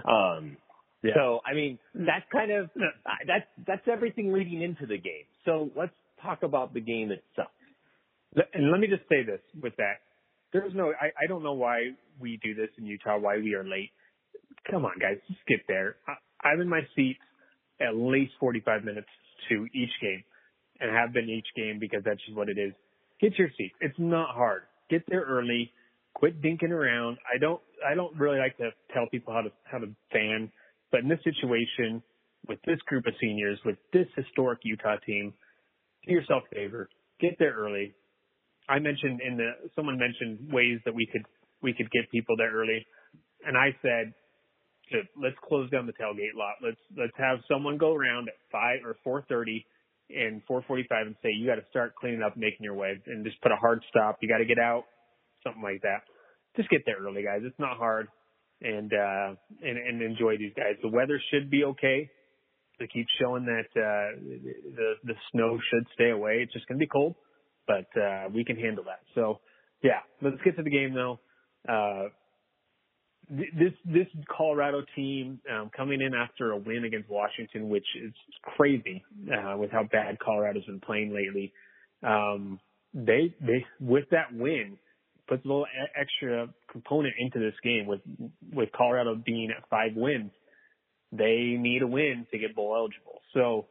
Um, 0.08 0.56
Yeah. 1.02 1.12
So, 1.16 1.40
I 1.44 1.52
mean, 1.54 1.78
that's 1.94 2.24
kind 2.32 2.50
of 2.50 2.70
that's 3.26 3.44
that's 3.66 3.86
everything 3.92 4.32
leading 4.32 4.62
into 4.62 4.86
the 4.86 4.96
game. 4.96 5.28
So 5.44 5.68
let's 5.76 5.92
talk 6.22 6.42
about 6.42 6.72
the 6.72 6.80
game 6.80 7.12
itself. 7.12 7.50
And 8.54 8.70
let 8.70 8.80
me 8.80 8.86
just 8.88 9.06
say 9.08 9.22
this 9.22 9.40
with 9.62 9.76
that. 9.76 10.00
There's 10.52 10.74
no, 10.74 10.92
I, 10.98 11.06
I 11.06 11.26
don't 11.28 11.42
know 11.42 11.52
why 11.52 11.90
we 12.18 12.38
do 12.42 12.54
this 12.54 12.70
in 12.78 12.86
Utah, 12.86 13.18
why 13.18 13.36
we 13.36 13.54
are 13.54 13.64
late. 13.64 13.90
Come 14.70 14.84
on, 14.84 14.92
guys, 14.98 15.18
just 15.28 15.44
get 15.46 15.60
there. 15.68 15.96
I, 16.08 16.48
I'm 16.48 16.60
in 16.60 16.68
my 16.68 16.80
seats 16.96 17.20
at 17.80 17.94
least 17.94 18.32
45 18.40 18.84
minutes 18.84 19.08
to 19.50 19.66
each 19.74 19.90
game 20.00 20.24
and 20.80 20.90
have 20.90 21.12
been 21.12 21.28
each 21.28 21.46
game 21.54 21.78
because 21.78 22.02
that's 22.04 22.24
just 22.24 22.36
what 22.36 22.48
it 22.48 22.58
is 22.58 22.72
get 23.20 23.38
your 23.38 23.48
seats. 23.56 23.74
It's 23.80 23.98
not 23.98 24.34
hard. 24.34 24.62
Get 24.90 25.02
there 25.08 25.22
early. 25.22 25.72
Quit 26.14 26.40
dinking 26.40 26.70
around. 26.70 27.18
I 27.32 27.38
don't, 27.38 27.60
I 27.86 27.94
don't 27.94 28.16
really 28.16 28.38
like 28.38 28.56
to 28.58 28.70
tell 28.92 29.06
people 29.10 29.34
how 29.34 29.42
to, 29.42 29.50
how 29.64 29.78
to 29.78 29.86
fan, 30.12 30.50
but 30.90 31.00
in 31.00 31.08
this 31.08 31.18
situation, 31.24 32.02
with 32.48 32.58
this 32.66 32.78
group 32.86 33.06
of 33.06 33.14
seniors, 33.20 33.58
with 33.64 33.76
this 33.92 34.06
historic 34.16 34.60
Utah 34.62 34.96
team, 35.04 35.32
do 36.06 36.12
yourself 36.12 36.42
a 36.52 36.54
favor. 36.54 36.88
Get 37.20 37.36
there 37.38 37.54
early. 37.54 37.94
I 38.68 38.78
mentioned 38.78 39.20
in 39.26 39.36
the, 39.36 39.50
someone 39.74 39.98
mentioned 39.98 40.52
ways 40.52 40.78
that 40.84 40.94
we 40.94 41.06
could, 41.10 41.24
we 41.62 41.72
could 41.72 41.90
get 41.90 42.10
people 42.10 42.36
there 42.36 42.52
early. 42.52 42.86
And 43.46 43.56
I 43.56 43.76
said, 43.82 44.14
let's 45.20 45.36
close 45.46 45.70
down 45.70 45.86
the 45.86 45.92
tailgate 45.92 46.36
lot. 46.36 46.54
Let's, 46.62 46.80
let's 46.96 47.12
have 47.16 47.38
someone 47.50 47.78
go 47.78 47.94
around 47.94 48.28
at 48.28 48.34
five 48.52 48.84
or 48.84 48.96
430 49.02 49.66
in 50.10 50.42
4:45 50.48 50.84
and 51.06 51.16
say 51.22 51.30
you 51.30 51.46
got 51.46 51.56
to 51.56 51.66
start 51.70 51.94
cleaning 51.96 52.22
up, 52.22 52.36
making 52.36 52.62
your 52.62 52.74
way, 52.74 52.94
and 53.06 53.24
just 53.24 53.40
put 53.42 53.52
a 53.52 53.56
hard 53.56 53.82
stop. 53.88 54.18
You 54.20 54.28
got 54.28 54.38
to 54.38 54.44
get 54.44 54.58
out, 54.58 54.84
something 55.42 55.62
like 55.62 55.82
that. 55.82 56.02
Just 56.56 56.70
get 56.70 56.82
there 56.86 56.96
early, 57.00 57.22
guys. 57.22 57.40
It's 57.42 57.58
not 57.58 57.76
hard, 57.76 58.08
and 58.60 58.92
uh, 58.92 59.34
and 59.62 59.78
and 59.78 60.02
enjoy 60.02 60.36
these 60.38 60.52
guys. 60.56 60.76
The 60.82 60.88
weather 60.88 61.20
should 61.30 61.50
be 61.50 61.64
okay. 61.64 62.10
They 62.78 62.86
keep 62.86 63.06
showing 63.20 63.44
that 63.46 63.70
uh, 63.80 64.20
the 64.76 64.94
the 65.04 65.14
snow 65.32 65.58
should 65.70 65.86
stay 65.94 66.10
away. 66.10 66.40
It's 66.42 66.52
just 66.52 66.66
gonna 66.66 66.78
be 66.78 66.86
cold, 66.86 67.14
but 67.66 67.86
uh, 68.00 68.28
we 68.32 68.44
can 68.44 68.56
handle 68.56 68.84
that. 68.84 69.00
So 69.14 69.40
yeah, 69.82 70.00
let's 70.22 70.36
get 70.44 70.56
to 70.56 70.62
the 70.62 70.70
game 70.70 70.94
though. 70.94 71.20
Uh, 71.68 72.08
this 73.30 73.72
this 73.84 74.06
Colorado 74.34 74.82
team 74.94 75.40
um, 75.52 75.70
coming 75.76 76.00
in 76.00 76.14
after 76.14 76.52
a 76.52 76.56
win 76.56 76.84
against 76.84 77.08
Washington, 77.08 77.68
which 77.68 77.86
is 78.02 78.12
crazy 78.42 79.02
uh, 79.32 79.56
with 79.56 79.70
how 79.70 79.84
bad 79.90 80.18
Colorado's 80.18 80.64
been 80.66 80.80
playing 80.80 81.14
lately. 81.14 81.52
Um, 82.02 82.60
they 82.92 83.34
they 83.40 83.64
with 83.80 84.04
that 84.10 84.32
win 84.32 84.78
puts 85.26 85.44
a 85.44 85.48
little 85.48 85.66
extra 85.98 86.48
component 86.70 87.14
into 87.18 87.38
this 87.38 87.54
game 87.62 87.86
with 87.86 88.00
with 88.52 88.70
Colorado 88.76 89.14
being 89.14 89.50
at 89.56 89.68
five 89.68 89.92
wins. 89.96 90.30
They 91.12 91.56
need 91.58 91.82
a 91.82 91.86
win 91.86 92.26
to 92.32 92.38
get 92.38 92.54
bowl 92.54 92.74
eligible. 92.76 93.20
So 93.32 93.66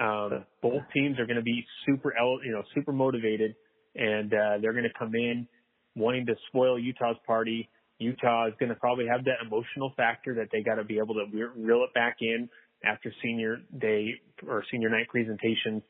um, 0.00 0.44
both 0.62 0.82
teams 0.94 1.18
are 1.18 1.26
going 1.26 1.36
to 1.36 1.42
be 1.42 1.64
super, 1.86 2.16
el- 2.16 2.44
you 2.44 2.52
know, 2.52 2.62
super 2.74 2.92
motivated, 2.92 3.54
and 3.94 4.32
uh, 4.32 4.58
they're 4.60 4.72
going 4.72 4.84
to 4.84 4.98
come 4.98 5.14
in 5.14 5.46
wanting 5.94 6.26
to 6.26 6.34
spoil 6.48 6.78
Utah's 6.78 7.16
party. 7.26 7.68
Utah 8.02 8.48
is 8.48 8.54
going 8.58 8.68
to 8.70 8.74
probably 8.74 9.06
have 9.06 9.24
that 9.24 9.44
emotional 9.44 9.92
factor 9.96 10.34
that 10.34 10.48
they 10.52 10.62
got 10.62 10.76
to 10.76 10.84
be 10.84 10.98
able 10.98 11.14
to 11.14 11.26
re- 11.32 11.50
reel 11.56 11.84
it 11.84 11.94
back 11.94 12.16
in 12.20 12.48
after 12.84 13.12
senior 13.22 13.58
day 13.78 14.14
or 14.46 14.64
senior 14.70 14.88
night 14.88 15.08
presentations 15.08 15.82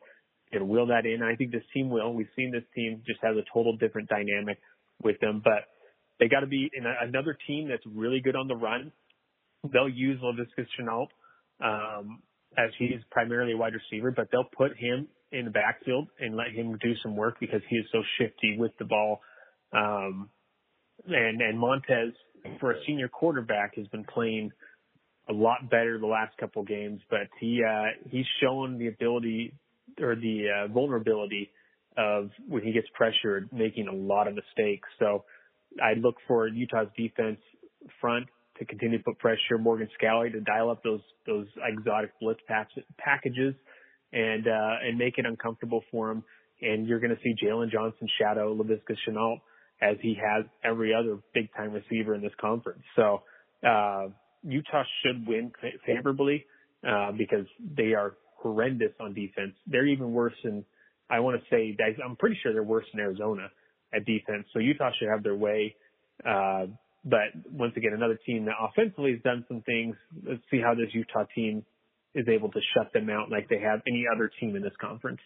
and 0.53 0.69
wheel 0.69 0.87
that 0.87 1.07
in. 1.07 1.23
I 1.23 1.35
think 1.37 1.53
this 1.53 1.65
team 1.73 1.91
will. 1.91 2.13
We've 2.13 2.29
seen 2.37 2.53
this 2.53 2.65
team 2.75 3.03
just 3.07 3.21
has 3.23 3.37
a 3.37 3.45
total 3.53 3.77
different 3.77 4.09
dynamic 4.09 4.59
with 5.03 5.19
them, 5.21 5.41
but 5.43 5.65
they 6.21 6.29
got 6.29 6.41
to 6.41 6.47
be 6.47 6.71
in 6.75 6.85
a, 6.87 6.95
another 7.03 7.37
team 7.47 7.69
that's 7.69 7.85
really 7.87 8.21
good 8.21 8.37
on 8.37 8.49
the 8.49 8.57
run. 8.57 8.93
They'll 9.73 9.89
use 9.89 10.21
Laviska 10.21 10.67
Shenault. 10.79 11.07
Um, 11.61 12.23
as 12.57 12.71
he's 12.79 13.01
primarily 13.11 13.53
a 13.53 13.57
wide 13.57 13.73
receiver, 13.73 14.11
but 14.11 14.29
they'll 14.31 14.49
put 14.57 14.77
him 14.77 15.09
in 15.31 15.47
the 15.47 15.51
backfield 15.51 16.09
and 16.21 16.37
let 16.37 16.49
him 16.53 16.77
do 16.79 16.93
some 17.03 17.17
work 17.17 17.37
because 17.41 17.61
he 17.69 17.77
is 17.77 17.87
so 17.93 18.03
shifty 18.19 18.57
with 18.59 18.73
the 18.79 18.85
ball. 18.85 19.21
Um, 19.73 20.29
and, 21.07 21.41
and 21.41 21.59
Montez, 21.59 22.13
for 22.61 22.73
a 22.73 22.77
senior 22.87 23.09
quarterback, 23.09 23.77
has 23.77 23.87
been 23.89 24.05
playing 24.05 24.51
a 25.29 25.33
lot 25.33 25.71
better 25.71 25.99
the 25.99 26.07
last 26.07 26.37
couple 26.39 26.63
games, 26.65 27.01
but 27.09 27.29
he, 27.41 27.63
uh, 27.67 28.09
he's 28.11 28.27
shown 28.43 28.79
the 28.79 28.89
ability 28.89 29.55
or 30.01 30.15
the 30.17 30.47
uh, 30.49 30.73
vulnerability 30.73 31.51
of 31.97 32.31
when 32.49 32.63
he 32.63 32.73
gets 32.73 32.87
pressured, 32.95 33.49
making 33.53 33.87
a 33.89 33.95
lot 33.95 34.27
of 34.27 34.35
mistakes. 34.35 34.89
So 34.99 35.25
I 35.83 35.95
look 35.99 36.17
for 36.27 36.49
Utah's 36.49 36.89
defense 36.97 37.39
front 38.01 38.27
to 38.59 38.65
continue 38.65 38.99
to 38.99 39.05
put 39.05 39.19
pressure. 39.19 39.59
Morgan 39.59 39.89
Scalley 40.01 40.33
to 40.33 40.41
dial 40.41 40.71
up 40.71 40.83
those 40.83 41.01
those 41.27 41.47
exotic 41.63 42.13
blitz 42.21 42.41
pack, 42.49 42.69
packages 42.99 43.55
and 44.13 44.47
uh, 44.47 44.75
and 44.87 44.99
make 44.99 45.19
it 45.19 45.27
uncomfortable 45.27 45.83
for 45.91 46.11
him. 46.11 46.25
And 46.61 46.87
you're 46.87 47.01
going 47.01 47.15
to 47.15 47.21
see 47.23 47.35
Jaylon 47.45 47.71
Johnson 47.71 48.09
shadow 48.21 48.55
Laviska 48.55 48.97
Shenault 49.07 49.39
as 49.83 49.97
he 50.01 50.15
has 50.15 50.45
every 50.65 50.95
other 50.95 51.19
big 51.35 51.49
time 51.57 51.73
receiver 51.73 52.15
in 52.15 52.23
this 52.23 52.33
conference. 52.41 52.83
So 52.97 53.23
uh, 53.67 54.09
Utah 54.43 54.85
should 55.03 55.27
win 55.27 55.53
favorably 55.85 56.47
uh, 56.87 57.13
because 57.13 57.47
they 57.77 57.95
are 57.95 58.15
horrendous 58.37 58.93
on 59.01 59.13
defense. 59.13 59.55
They're 59.67 59.87
even 59.87 60.13
worse 60.13 60.35
than 60.45 60.65
I 61.11 61.21
want 61.21 61.41
to 61.41 61.47
say 61.51 61.77
I'm 62.05 62.17
pretty 62.17 62.39
sure 62.43 62.53
they're 62.53 62.63
worse 62.63 62.87
than 62.93 63.01
Arizona 63.01 63.49
at 63.95 64.07
defense. 64.07 64.47
So 64.53 64.61
Utah 64.61 64.91
should 64.99 65.09
have 65.09 65.23
their 65.23 65.37
way. 65.37 65.75
Uh, 66.25 66.67
but 67.05 67.35
once 67.51 67.75
again, 67.77 67.93
another 67.95 68.19
team 68.25 68.47
that 68.47 68.55
offensively 68.61 69.13
has 69.13 69.23
done 69.23 69.45
some 69.49 69.63
things. 69.63 69.97
Let's 70.27 70.43
see 70.51 70.61
how 70.61 70.75
this 70.75 70.89
Utah 70.93 71.25
team 71.35 71.65
is 72.15 72.27
able 72.29 72.51
to 72.53 72.61
shut 72.75 72.93
them 72.93 73.11
out 73.11 73.31
like 73.31 73.49
they 73.49 73.59
have 73.59 73.81
any 73.89 74.05
other 74.15 74.31
team 74.41 74.55
in 74.55 74.63
this 74.63 74.73
conference. 74.81 75.21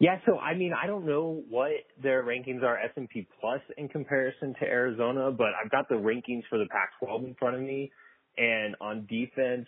Yeah, 0.00 0.18
so 0.26 0.38
I 0.38 0.54
mean, 0.54 0.72
I 0.72 0.86
don't 0.86 1.04
know 1.04 1.42
what 1.48 1.72
their 2.00 2.22
rankings 2.22 2.62
are 2.62 2.78
S&P 2.78 3.26
Plus 3.40 3.60
in 3.76 3.88
comparison 3.88 4.54
to 4.60 4.66
Arizona, 4.66 5.32
but 5.32 5.48
I've 5.62 5.70
got 5.70 5.88
the 5.88 5.96
rankings 5.96 6.42
for 6.48 6.58
the 6.58 6.66
Pac-12 6.66 7.26
in 7.26 7.34
front 7.34 7.56
of 7.56 7.62
me, 7.62 7.90
and 8.36 8.76
on 8.80 9.06
defense, 9.10 9.66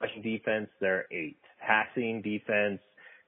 rushing 0.00 0.22
defense, 0.22 0.68
they're 0.80 1.06
eight. 1.10 1.38
Passing 1.66 2.20
defense, 2.20 2.80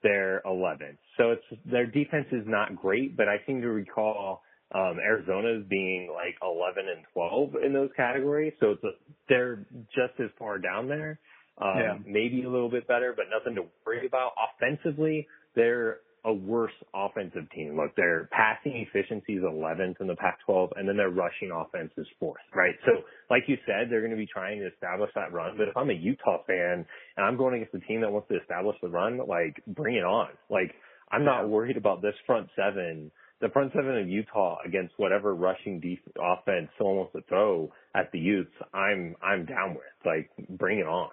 they're 0.02 0.42
11th. 0.44 0.98
So 1.16 1.30
it's 1.30 1.60
their 1.64 1.86
defense 1.86 2.26
is 2.30 2.44
not 2.46 2.76
great, 2.76 3.16
but 3.16 3.26
I 3.26 3.36
seem 3.46 3.62
to 3.62 3.68
recall 3.68 4.42
um, 4.74 4.98
Arizona's 4.98 5.64
being 5.68 6.10
like 6.12 6.36
11 6.42 6.84
and 6.94 7.04
12 7.14 7.64
in 7.64 7.72
those 7.72 7.90
categories. 7.96 8.52
So 8.60 8.72
it's 8.72 8.84
a, 8.84 8.90
they're 9.28 9.64
just 9.94 10.20
as 10.20 10.30
far 10.38 10.58
down 10.58 10.88
there. 10.88 11.18
Um, 11.56 11.78
yeah. 11.78 11.94
maybe 12.04 12.42
a 12.42 12.50
little 12.50 12.68
bit 12.68 12.86
better, 12.88 13.14
but 13.16 13.26
nothing 13.30 13.54
to 13.54 13.62
worry 13.86 14.06
about. 14.06 14.32
Offensively, 14.58 15.26
they're 15.54 15.98
a 16.24 16.32
worse 16.32 16.72
offensive 16.94 17.50
team. 17.54 17.76
Look, 17.76 17.94
their 17.96 18.28
passing 18.32 18.86
efficiency 18.88 19.34
is 19.34 19.42
11th 19.42 20.00
in 20.00 20.06
the 20.06 20.16
Pac-12, 20.16 20.70
and 20.76 20.88
then 20.88 20.96
their 20.96 21.10
rushing 21.10 21.50
offense 21.50 21.92
is 21.98 22.06
fourth, 22.18 22.40
right? 22.54 22.74
So, 22.86 23.02
like 23.30 23.44
you 23.46 23.56
said, 23.66 23.88
they're 23.90 24.00
going 24.00 24.10
to 24.10 24.16
be 24.16 24.26
trying 24.26 24.60
to 24.60 24.68
establish 24.68 25.10
that 25.14 25.32
run. 25.32 25.56
But 25.58 25.68
if 25.68 25.76
I'm 25.76 25.90
a 25.90 25.94
Utah 25.94 26.42
fan 26.46 26.86
and 27.16 27.26
I'm 27.26 27.36
going 27.36 27.54
against 27.54 27.74
a 27.74 27.86
team 27.86 28.00
that 28.00 28.10
wants 28.10 28.28
to 28.28 28.40
establish 28.40 28.76
the 28.82 28.88
run, 28.88 29.18
like, 29.18 29.62
bring 29.66 29.96
it 29.96 30.04
on. 30.04 30.28
Like, 30.48 30.72
I'm 31.10 31.24
not 31.24 31.48
worried 31.48 31.76
about 31.76 32.00
this 32.00 32.14
front 32.26 32.48
seven, 32.56 33.10
the 33.40 33.50
front 33.50 33.72
seven 33.74 33.98
of 33.98 34.08
Utah 34.08 34.56
against 34.66 34.94
whatever 34.96 35.34
rushing 35.34 35.78
def- 35.80 35.98
offense 36.18 36.70
someone 36.78 36.96
wants 36.96 37.12
to 37.12 37.22
throw 37.28 37.70
at 37.94 38.10
the 38.12 38.18
Utes. 38.18 38.54
I'm 38.72 39.14
I'm 39.22 39.44
down 39.44 39.74
with. 39.74 39.82
Like, 40.06 40.30
bring 40.58 40.78
it 40.78 40.86
on. 40.86 41.10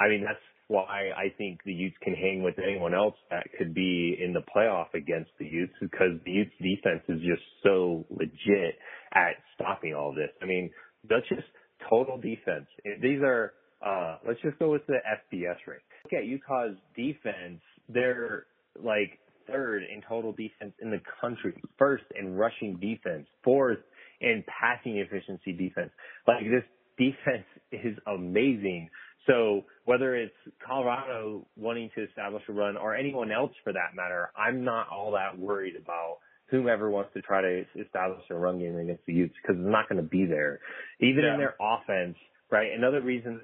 I 0.00 0.08
mean, 0.08 0.24
that's 0.24 0.40
why 0.68 1.10
I 1.16 1.32
think 1.36 1.60
the 1.64 1.72
Utes 1.72 1.96
can 2.02 2.14
hang 2.14 2.42
with 2.42 2.56
anyone 2.58 2.94
else 2.94 3.14
that 3.30 3.46
could 3.58 3.74
be 3.74 4.18
in 4.22 4.32
the 4.32 4.42
playoff 4.54 4.92
against 4.94 5.30
the 5.38 5.46
Utes 5.46 5.72
because 5.80 6.20
the 6.24 6.30
Utes 6.30 6.52
defense 6.60 7.02
is 7.08 7.20
just 7.20 7.42
so 7.62 8.04
legit 8.10 8.78
at 9.14 9.36
stopping 9.54 9.94
all 9.94 10.14
this. 10.14 10.28
I 10.42 10.44
mean, 10.44 10.70
that's 11.08 11.26
just 11.28 11.48
total 11.88 12.18
defense. 12.18 12.66
These 13.00 13.20
are, 13.22 13.54
uh, 13.84 14.18
let's 14.26 14.40
just 14.42 14.58
go 14.58 14.70
with 14.70 14.86
the 14.86 14.98
FBS 15.32 15.56
rate. 15.66 15.80
Look 16.04 16.12
at 16.12 16.26
Utah's 16.26 16.76
defense. 16.94 17.60
They're 17.88 18.44
like 18.82 19.18
third 19.46 19.82
in 19.82 20.02
total 20.06 20.32
defense 20.32 20.74
in 20.82 20.90
the 20.90 21.00
country, 21.20 21.54
first 21.78 22.04
in 22.18 22.34
rushing 22.34 22.76
defense, 22.76 23.26
fourth 23.42 23.78
in 24.20 24.44
passing 24.46 24.98
efficiency 24.98 25.52
defense. 25.52 25.90
Like 26.26 26.44
this 26.44 26.64
defense 26.98 27.46
is 27.72 27.96
amazing. 28.06 28.90
So 29.28 29.64
whether 29.84 30.16
it's 30.16 30.34
Colorado 30.66 31.46
wanting 31.56 31.90
to 31.94 32.04
establish 32.04 32.42
a 32.48 32.52
run 32.52 32.76
or 32.76 32.96
anyone 32.96 33.30
else 33.30 33.52
for 33.62 33.72
that 33.72 33.94
matter, 33.94 34.30
I'm 34.36 34.64
not 34.64 34.88
all 34.88 35.12
that 35.12 35.38
worried 35.38 35.76
about 35.76 36.18
whomever 36.50 36.90
wants 36.90 37.10
to 37.14 37.20
try 37.20 37.42
to 37.42 37.64
establish 37.78 38.22
a 38.30 38.34
run 38.34 38.58
game 38.58 38.76
against 38.76 39.04
the 39.06 39.12
Utes 39.12 39.34
because 39.42 39.60
it's 39.60 39.70
not 39.70 39.88
going 39.88 40.02
to 40.02 40.08
be 40.08 40.24
there. 40.24 40.60
Even 41.00 41.24
yeah. 41.24 41.34
in 41.34 41.38
their 41.38 41.54
offense, 41.60 42.16
right? 42.50 42.70
Another 42.74 43.02
reason 43.02 43.40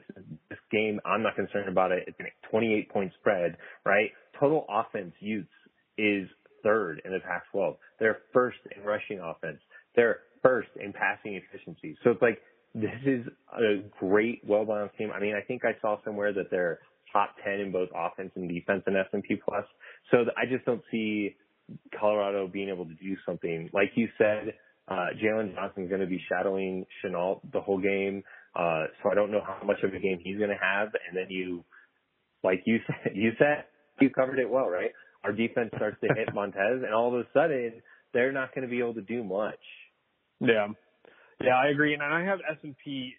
this 0.48 0.58
game, 0.72 1.00
I'm 1.04 1.22
not 1.22 1.36
concerned 1.36 1.68
about 1.68 1.92
it. 1.92 2.04
It's 2.06 2.18
a 2.18 2.48
28 2.50 2.90
point 2.90 3.12
spread, 3.20 3.56
right? 3.84 4.10
Total 4.40 4.64
offense 4.70 5.12
Utes 5.20 5.48
is 5.98 6.26
third 6.62 7.02
in 7.04 7.12
the 7.12 7.20
Pac-12. 7.20 7.76
They're 8.00 8.18
first 8.32 8.58
in 8.74 8.82
rushing 8.84 9.20
offense. 9.20 9.60
They're 9.94 10.20
first 10.42 10.70
in 10.82 10.92
passing 10.92 11.34
efficiency. 11.34 11.96
So 12.02 12.10
it's 12.10 12.22
like 12.22 12.40
this 12.74 12.90
is 13.06 13.26
a 13.52 13.82
great, 14.00 14.40
well-balanced 14.44 14.96
team. 14.96 15.10
I 15.14 15.20
mean, 15.20 15.34
I 15.34 15.42
think 15.42 15.62
I 15.64 15.80
saw 15.80 15.96
somewhere 16.04 16.32
that 16.32 16.50
they're 16.50 16.80
top 17.12 17.36
10 17.44 17.60
in 17.60 17.72
both 17.72 17.88
offense 17.94 18.32
and 18.34 18.48
defense 18.48 18.82
in 18.86 18.96
S&P 18.96 19.36
plus. 19.36 19.64
So 20.10 20.24
I 20.36 20.46
just 20.50 20.64
don't 20.64 20.82
see 20.90 21.36
Colorado 21.98 22.48
being 22.48 22.68
able 22.68 22.84
to 22.86 22.94
do 22.94 23.16
something. 23.24 23.70
Like 23.72 23.92
you 23.94 24.08
said, 24.18 24.54
uh, 24.88 25.06
Jaylon 25.22 25.54
Johnson's 25.54 25.88
going 25.88 26.00
to 26.00 26.06
be 26.06 26.20
shadowing 26.28 26.84
Shenault 27.02 27.40
the 27.52 27.60
whole 27.60 27.78
game. 27.78 28.22
Uh, 28.54 28.86
so 29.02 29.10
I 29.10 29.14
don't 29.14 29.30
know 29.30 29.42
how 29.44 29.64
much 29.64 29.78
of 29.82 29.94
a 29.94 29.98
game 29.98 30.18
he's 30.22 30.38
going 30.38 30.50
to 30.50 30.58
have. 30.60 30.88
And 31.08 31.16
then 31.16 31.26
you, 31.28 31.64
like 32.42 32.62
you 32.66 32.78
said, 32.86 33.12
you 33.14 33.30
said, 33.38 33.64
you 34.00 34.10
covered 34.10 34.38
it 34.40 34.50
well, 34.50 34.68
right? 34.68 34.90
Our 35.22 35.32
defense 35.32 35.70
starts 35.76 35.96
to 36.02 36.08
hit 36.14 36.28
Montez 36.34 36.82
and 36.84 36.92
all 36.92 37.14
of 37.14 37.20
a 37.20 37.26
sudden 37.32 37.82
they're 38.12 38.32
not 38.32 38.54
going 38.54 38.66
to 38.66 38.70
be 38.70 38.80
able 38.80 38.94
to 38.94 39.02
do 39.02 39.24
much. 39.24 39.60
Yeah. 40.40 40.68
Yeah, 41.40 41.56
I 41.56 41.68
agree. 41.68 41.94
And 41.94 42.02
I 42.02 42.24
have 42.24 42.38
S&P 42.50 43.14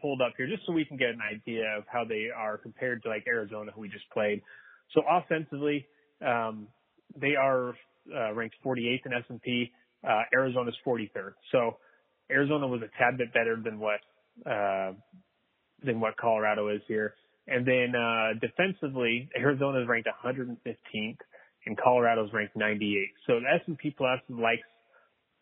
pulled 0.00 0.20
up 0.20 0.32
here 0.36 0.46
just 0.46 0.66
so 0.66 0.72
we 0.72 0.84
can 0.84 0.96
get 0.96 1.10
an 1.10 1.20
idea 1.20 1.64
of 1.76 1.84
how 1.86 2.04
they 2.04 2.28
are 2.36 2.58
compared 2.58 3.02
to 3.02 3.08
like 3.08 3.24
Arizona, 3.26 3.70
who 3.72 3.82
we 3.82 3.88
just 3.88 4.08
played. 4.12 4.42
So 4.94 5.02
offensively, 5.08 5.86
um, 6.26 6.68
they 7.16 7.34
are 7.36 7.74
uh, 8.14 8.32
ranked 8.34 8.56
48th 8.64 9.06
in 9.06 9.12
S&P. 9.12 9.72
Uh, 10.02 10.22
Arizona's 10.34 10.74
43rd. 10.86 11.32
So 11.52 11.76
Arizona 12.30 12.66
was 12.66 12.80
a 12.80 12.88
tad 12.98 13.18
bit 13.18 13.32
better 13.34 13.60
than 13.62 13.78
what 13.78 14.00
uh, 14.50 14.92
than 15.84 16.00
what 16.00 16.16
Colorado 16.16 16.68
is 16.68 16.80
here. 16.88 17.14
And 17.46 17.66
then 17.66 17.92
uh, 17.94 18.38
defensively, 18.40 19.28
Arizona 19.38 19.82
is 19.82 19.88
ranked 19.88 20.08
115th, 20.24 21.18
and 21.66 21.76
Colorado 21.76 22.24
is 22.24 22.32
ranked 22.32 22.56
98th. 22.56 23.04
So 23.26 23.40
the 23.40 23.72
S&P 23.72 23.94
Plus 23.96 24.20
likes 24.28 24.62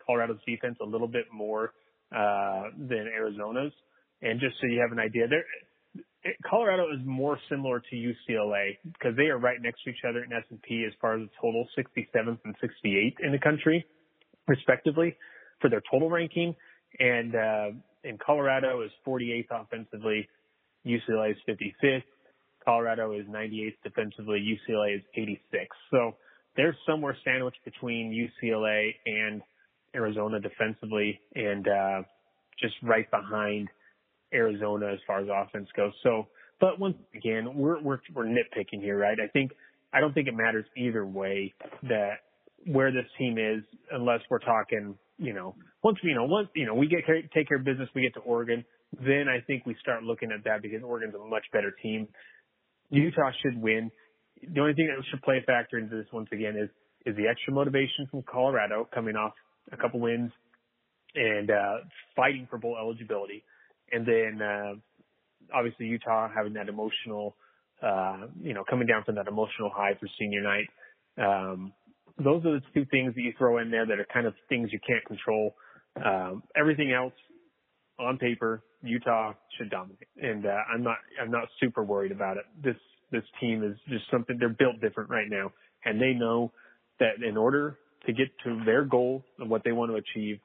Colorado's 0.05 0.39
defense 0.47 0.77
a 0.81 0.87
little 0.87 1.09
bit 1.09 1.27
more 1.33 1.73
uh, 2.15 2.71
than 2.77 3.07
Arizona's. 3.15 3.73
And 4.23 4.41
just 4.41 4.57
so 4.61 4.67
you 4.67 4.81
have 4.81 4.93
an 4.93 4.99
idea, 4.99 5.29
there, 5.29 5.45
Colorado 6.49 6.87
is 6.93 7.01
more 7.05 7.39
similar 7.49 7.81
to 7.81 7.97
UCLA 7.97 8.79
because 8.85 9.17
they 9.17 9.27
are 9.27 9.39
right 9.39 9.59
next 9.61 9.85
to 9.85 9.91
each 9.91 10.05
other 10.09 10.25
in 10.25 10.33
S&P 10.33 10.85
as 10.87 10.93
far 11.01 11.15
as 11.15 11.29
the 11.29 11.31
total 11.41 11.67
67th 11.79 12.39
and 12.45 12.55
68th 12.59 13.15
in 13.23 13.33
the 13.33 13.39
country, 13.39 13.87
respectively, 14.47 15.17
for 15.61 15.71
their 15.71 15.83
total 15.91 16.11
ranking. 16.11 16.55
And 16.99 17.35
uh, 17.35 17.69
in 18.05 18.19
Colorado 18.25 18.83
is 18.83 18.91
48th 19.07 19.47
offensively, 19.51 20.29
UCLA 20.87 21.33
is 21.33 21.37
55th, 21.49 22.03
Colorado 22.65 23.13
is 23.13 23.27
98th 23.27 23.77
defensively, 23.85 24.41
UCLA 24.41 24.97
is 24.97 25.03
86th. 25.17 25.67
So 25.91 26.17
they're 26.57 26.77
somewhere 26.87 27.17
sandwiched 27.25 27.65
between 27.65 28.13
UCLA 28.13 28.91
and 29.07 29.43
Arizona 29.95 30.41
defensively 30.41 31.21
and 31.35 31.67
uh, 31.67 32.03
just 32.61 32.75
right 32.83 33.11
behind 33.11 33.69
Arizona 34.33 34.93
as 34.93 34.99
far 35.07 35.21
as 35.21 35.29
offense 35.33 35.69
goes. 35.77 35.93
So, 36.03 36.29
but 36.61 36.79
once 36.79 36.97
again, 37.15 37.55
we're 37.55 37.81
we're 37.81 37.99
we're 38.15 38.27
nitpicking 38.27 38.83
here, 38.83 38.99
right? 38.99 39.19
I 39.23 39.29
think 39.29 39.53
I 39.93 40.01
don't 40.01 40.13
think 40.13 40.29
it 40.29 40.35
matters 40.35 40.67
either 40.77 41.07
way 41.07 41.55
that 41.85 42.19
where 42.67 42.91
this 42.91 43.07
team 43.17 43.39
is, 43.39 43.63
unless 43.93 44.21
we're 44.29 44.41
talking, 44.41 44.97
you 45.19 45.33
know, 45.33 45.55
once 45.83 45.99
you 46.03 46.15
know 46.15 46.25
once 46.25 46.49
you 46.55 46.67
know 46.67 46.75
we 46.75 46.89
get 46.89 47.01
take 47.35 47.49
care 47.49 47.59
of 47.59 47.65
business, 47.65 47.89
we 47.95 48.03
get 48.03 48.15
to 48.15 48.21
Oregon, 48.21 48.65
then 48.93 49.27
I 49.29 49.41
think 49.47 49.67
we 49.67 49.77
start 49.81 50.03
looking 50.03 50.31
at 50.33 50.45
that 50.45 50.63
because 50.63 50.83
Oregon's 50.83 51.15
a 51.15 51.25
much 51.25 51.45
better 51.53 51.73
team. 51.83 52.09
Utah 52.91 53.31
should 53.43 53.61
win. 53.61 53.91
The 54.43 54.61
only 54.61 54.75
thing 54.75 54.87
that 54.87 55.03
should 55.11 55.23
play 55.23 55.39
a 55.43 55.47
factor 55.47 55.79
into 55.79 55.97
this 55.97 56.07
once 56.13 56.29
again 56.33 56.57
is 56.57 56.69
is 57.07 57.17
the 57.17 57.29
extra 57.29 57.53
motivation 57.53 58.07
from 58.11 58.23
Colorado 58.23 58.87
coming 58.93 59.17
off 59.17 59.33
a 59.73 59.77
couple 59.77 60.01
wins, 60.01 60.31
and 61.15 61.51
uh, 61.51 61.77
fighting 62.17 62.47
for 62.51 62.59
bowl 62.59 62.77
eligibility. 62.81 63.45
And 63.93 64.07
then 64.07 64.41
uh, 64.43 64.75
obviously 65.55 65.87
Utah 65.87 66.29
having 66.35 66.55
that 66.55 66.69
emotional, 66.69 67.37
uh, 67.83 68.27
you 68.41 68.55
know, 68.55 68.65
coming 68.69 68.87
down 68.87 69.05
from 69.05 69.15
that 69.17 69.29
emotional 69.29 69.71
high 69.75 69.95
for 69.99 70.09
senior 70.19 70.43
night. 70.43 70.69
Um, 71.17 71.73
those 72.19 72.45
are 72.45 72.55
the 72.55 72.63
two 72.75 72.85
things 72.91 73.15
that 73.15 73.21
you 73.21 73.33
throw 73.39 73.59
in 73.59 73.71
there 73.71 73.87
that 73.87 73.99
are 73.99 74.07
kind 74.13 74.27
of 74.27 74.35
things 74.49 74.71
you 74.73 74.81
can't 74.87 75.05
control. 75.05 75.55
Um, 76.05 76.43
everything 76.57 76.93
else 76.93 77.13
on 77.99 78.19
paper, 78.19 78.63
Utah 78.83 79.33
should 79.57 79.71
dominate, 79.71 80.07
and 80.17 80.47
uh, 80.47 80.51
I'm 80.73 80.83
not 80.83 80.99
I'm 81.21 81.31
not 81.31 81.49
super 81.61 81.83
worried 81.83 82.13
about 82.13 82.37
it. 82.37 82.45
This 82.63 82.77
this 83.11 83.25
team 83.41 83.65
is 83.65 83.77
just 83.89 84.05
something 84.11 84.37
they're 84.39 84.49
built 84.49 84.81
different 84.81 85.11
right 85.11 85.27
now, 85.29 85.51
and 85.85 86.01
they 86.01 86.13
know 86.13 86.53
that 87.01 87.23
in 87.27 87.37
order 87.37 87.79
to 88.07 88.13
get 88.13 88.29
to 88.45 88.63
their 88.65 88.85
goal 88.85 89.25
and 89.39 89.51
what 89.51 89.63
they 89.65 89.73
want 89.73 89.91
to 89.91 89.97
achieve, 89.97 90.41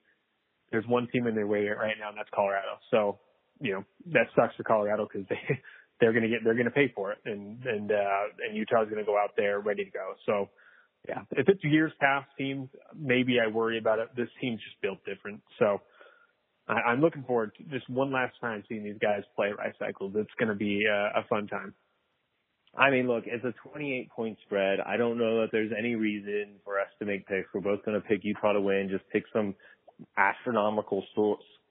there's 0.71 0.85
one 0.87 1.07
team 1.11 1.27
in 1.27 1.35
their 1.35 1.47
way 1.47 1.67
right 1.67 1.95
now, 1.99 2.09
and 2.09 2.17
that's 2.17 2.29
Colorado. 2.33 2.79
So, 2.91 3.19
you 3.59 3.73
know, 3.73 3.83
that 4.11 4.27
sucks 4.35 4.55
for 4.55 4.63
Colorado 4.63 5.07
because 5.11 5.27
they 5.29 5.59
they're 5.99 6.11
to 6.23 6.29
get 6.29 6.39
they're 6.43 6.55
to 6.65 6.71
pay 6.71 6.91
for 6.93 7.11
it, 7.11 7.19
and 7.25 7.63
and 7.65 7.91
uh, 7.91 8.23
and 8.47 8.57
Utah's 8.57 8.89
to 8.99 9.05
go 9.05 9.17
out 9.17 9.31
there 9.37 9.59
ready 9.59 9.85
to 9.85 9.91
go. 9.91 10.13
So, 10.25 10.49
yeah, 11.07 11.21
if 11.31 11.47
it's 11.47 11.63
years 11.63 11.91
past 12.01 12.27
teams, 12.37 12.69
maybe 12.95 13.37
I 13.39 13.47
worry 13.47 13.77
about 13.77 13.99
it. 13.99 14.09
This 14.17 14.29
team's 14.41 14.59
just 14.63 14.81
built 14.81 14.97
different. 15.05 15.41
So, 15.59 15.79
I, 16.67 16.73
I'm 16.89 17.01
looking 17.01 17.23
forward 17.23 17.51
to 17.57 17.63
just 17.65 17.89
one 17.89 18.11
last 18.11 18.33
time 18.41 18.63
seeing 18.67 18.83
these 18.83 18.99
guys 19.01 19.21
play 19.35 19.51
Rice-Eccles. 19.57 20.13
It's 20.15 20.33
going 20.39 20.49
to 20.49 20.55
be 20.55 20.83
uh, 20.89 21.19
a 21.19 21.27
fun 21.29 21.47
time. 21.47 21.73
I 22.75 22.89
mean, 22.89 23.07
look, 23.07 23.25
it's 23.27 23.45
a 23.45 23.53
28 23.69 24.09
point 24.09 24.37
spread. 24.45 24.79
I 24.79 24.97
don't 24.97 25.17
know 25.17 25.41
that 25.41 25.49
there's 25.51 25.71
any 25.77 25.95
reason 25.95 26.55
for 26.63 26.79
us 26.79 26.87
to 26.99 27.05
make 27.05 27.27
picks. 27.27 27.47
We're 27.53 27.61
both 27.61 27.85
going 27.85 27.99
to 27.99 28.07
pick 28.07 28.21
Utah 28.23 28.53
to 28.53 28.61
win. 28.61 28.89
Just 28.89 29.03
pick 29.11 29.23
some 29.31 29.53
astronomical 30.17 31.03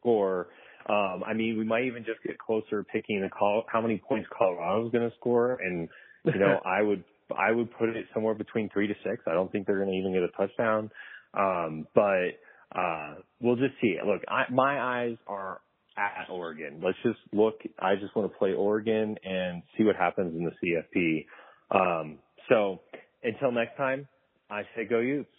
score. 0.01 0.49
Um, 0.89 1.23
I 1.27 1.33
mean, 1.35 1.59
we 1.59 1.65
might 1.65 1.85
even 1.85 2.05
just 2.05 2.23
get 2.25 2.39
closer 2.39 2.85
picking 2.85 3.21
the 3.21 3.29
call, 3.29 3.65
how 3.69 3.81
many 3.81 4.01
points 4.09 4.29
Colorado's 4.37 4.93
going 4.93 5.09
to 5.09 5.17
score. 5.17 5.59
And, 5.61 5.89
you 6.25 6.39
know, 6.39 6.61
I 6.65 6.83
would, 6.83 7.03
I 7.37 7.51
would 7.51 7.71
put 7.77 7.89
it 7.89 8.07
somewhere 8.15 8.35
between 8.35 8.69
three 8.71 8.87
to 8.87 8.95
six. 9.05 9.23
I 9.27 9.33
don't 9.33 9.51
think 9.51 9.67
they're 9.67 9.79
going 9.79 9.91
to 9.91 9.97
even 9.97 10.13
get 10.13 10.23
a 10.23 10.29
touchdown. 10.29 10.91
Um, 11.35 11.87
but, 11.95 12.39
uh, 12.79 13.15
we'll 13.41 13.57
just 13.57 13.75
see. 13.81 13.97
Look, 14.05 14.23
I, 14.29 14.45
my 14.53 14.81
eyes 14.81 15.17
are 15.27 15.61
at 15.97 16.31
Oregon. 16.31 16.81
Let's 16.83 16.99
just 17.03 17.19
look. 17.33 17.61
I 17.79 17.95
just 17.97 18.15
want 18.17 18.31
to 18.31 18.39
play 18.39 18.53
Oregon 18.53 19.17
and 19.25 19.63
see 19.77 19.85
what 19.85 19.97
happens 19.97 20.35
in 20.37 20.45
the 20.45 20.53
CFP. 20.63 21.27
Um, 21.71 22.19
so 22.49 22.81
until 23.23 23.53
next 23.53 23.77
time, 23.77 24.09
I 24.51 24.63
say 24.75 24.85
go 24.85 25.01
Utes. 25.01 25.31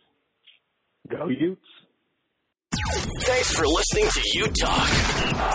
Go 1.10 1.28
Utes. 1.28 1.62
Thanks 3.26 3.56
for 3.56 3.66
listening 3.66 4.10
to 4.10 4.22
U 4.40 4.46
Talk. 4.48 4.90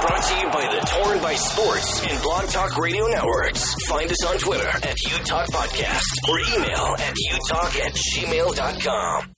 Brought 0.00 0.22
to 0.22 0.38
you 0.38 0.48
by 0.50 0.74
the 0.74 0.86
Torn 0.86 1.20
by 1.20 1.34
Sports 1.34 2.06
and 2.08 2.22
Blog 2.22 2.48
Talk 2.48 2.76
Radio 2.78 3.06
Networks. 3.08 3.74
Find 3.86 4.10
us 4.10 4.24
on 4.24 4.38
Twitter 4.38 4.68
at 4.68 5.02
U 5.02 5.18
Talk 5.24 5.48
Podcast 5.48 6.28
or 6.28 6.38
email 6.38 6.94
at 6.98 7.14
utalk 7.32 7.80
at 7.80 7.92
gmail.com. 7.94 9.37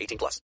18 0.01 0.17
plus. 0.17 0.39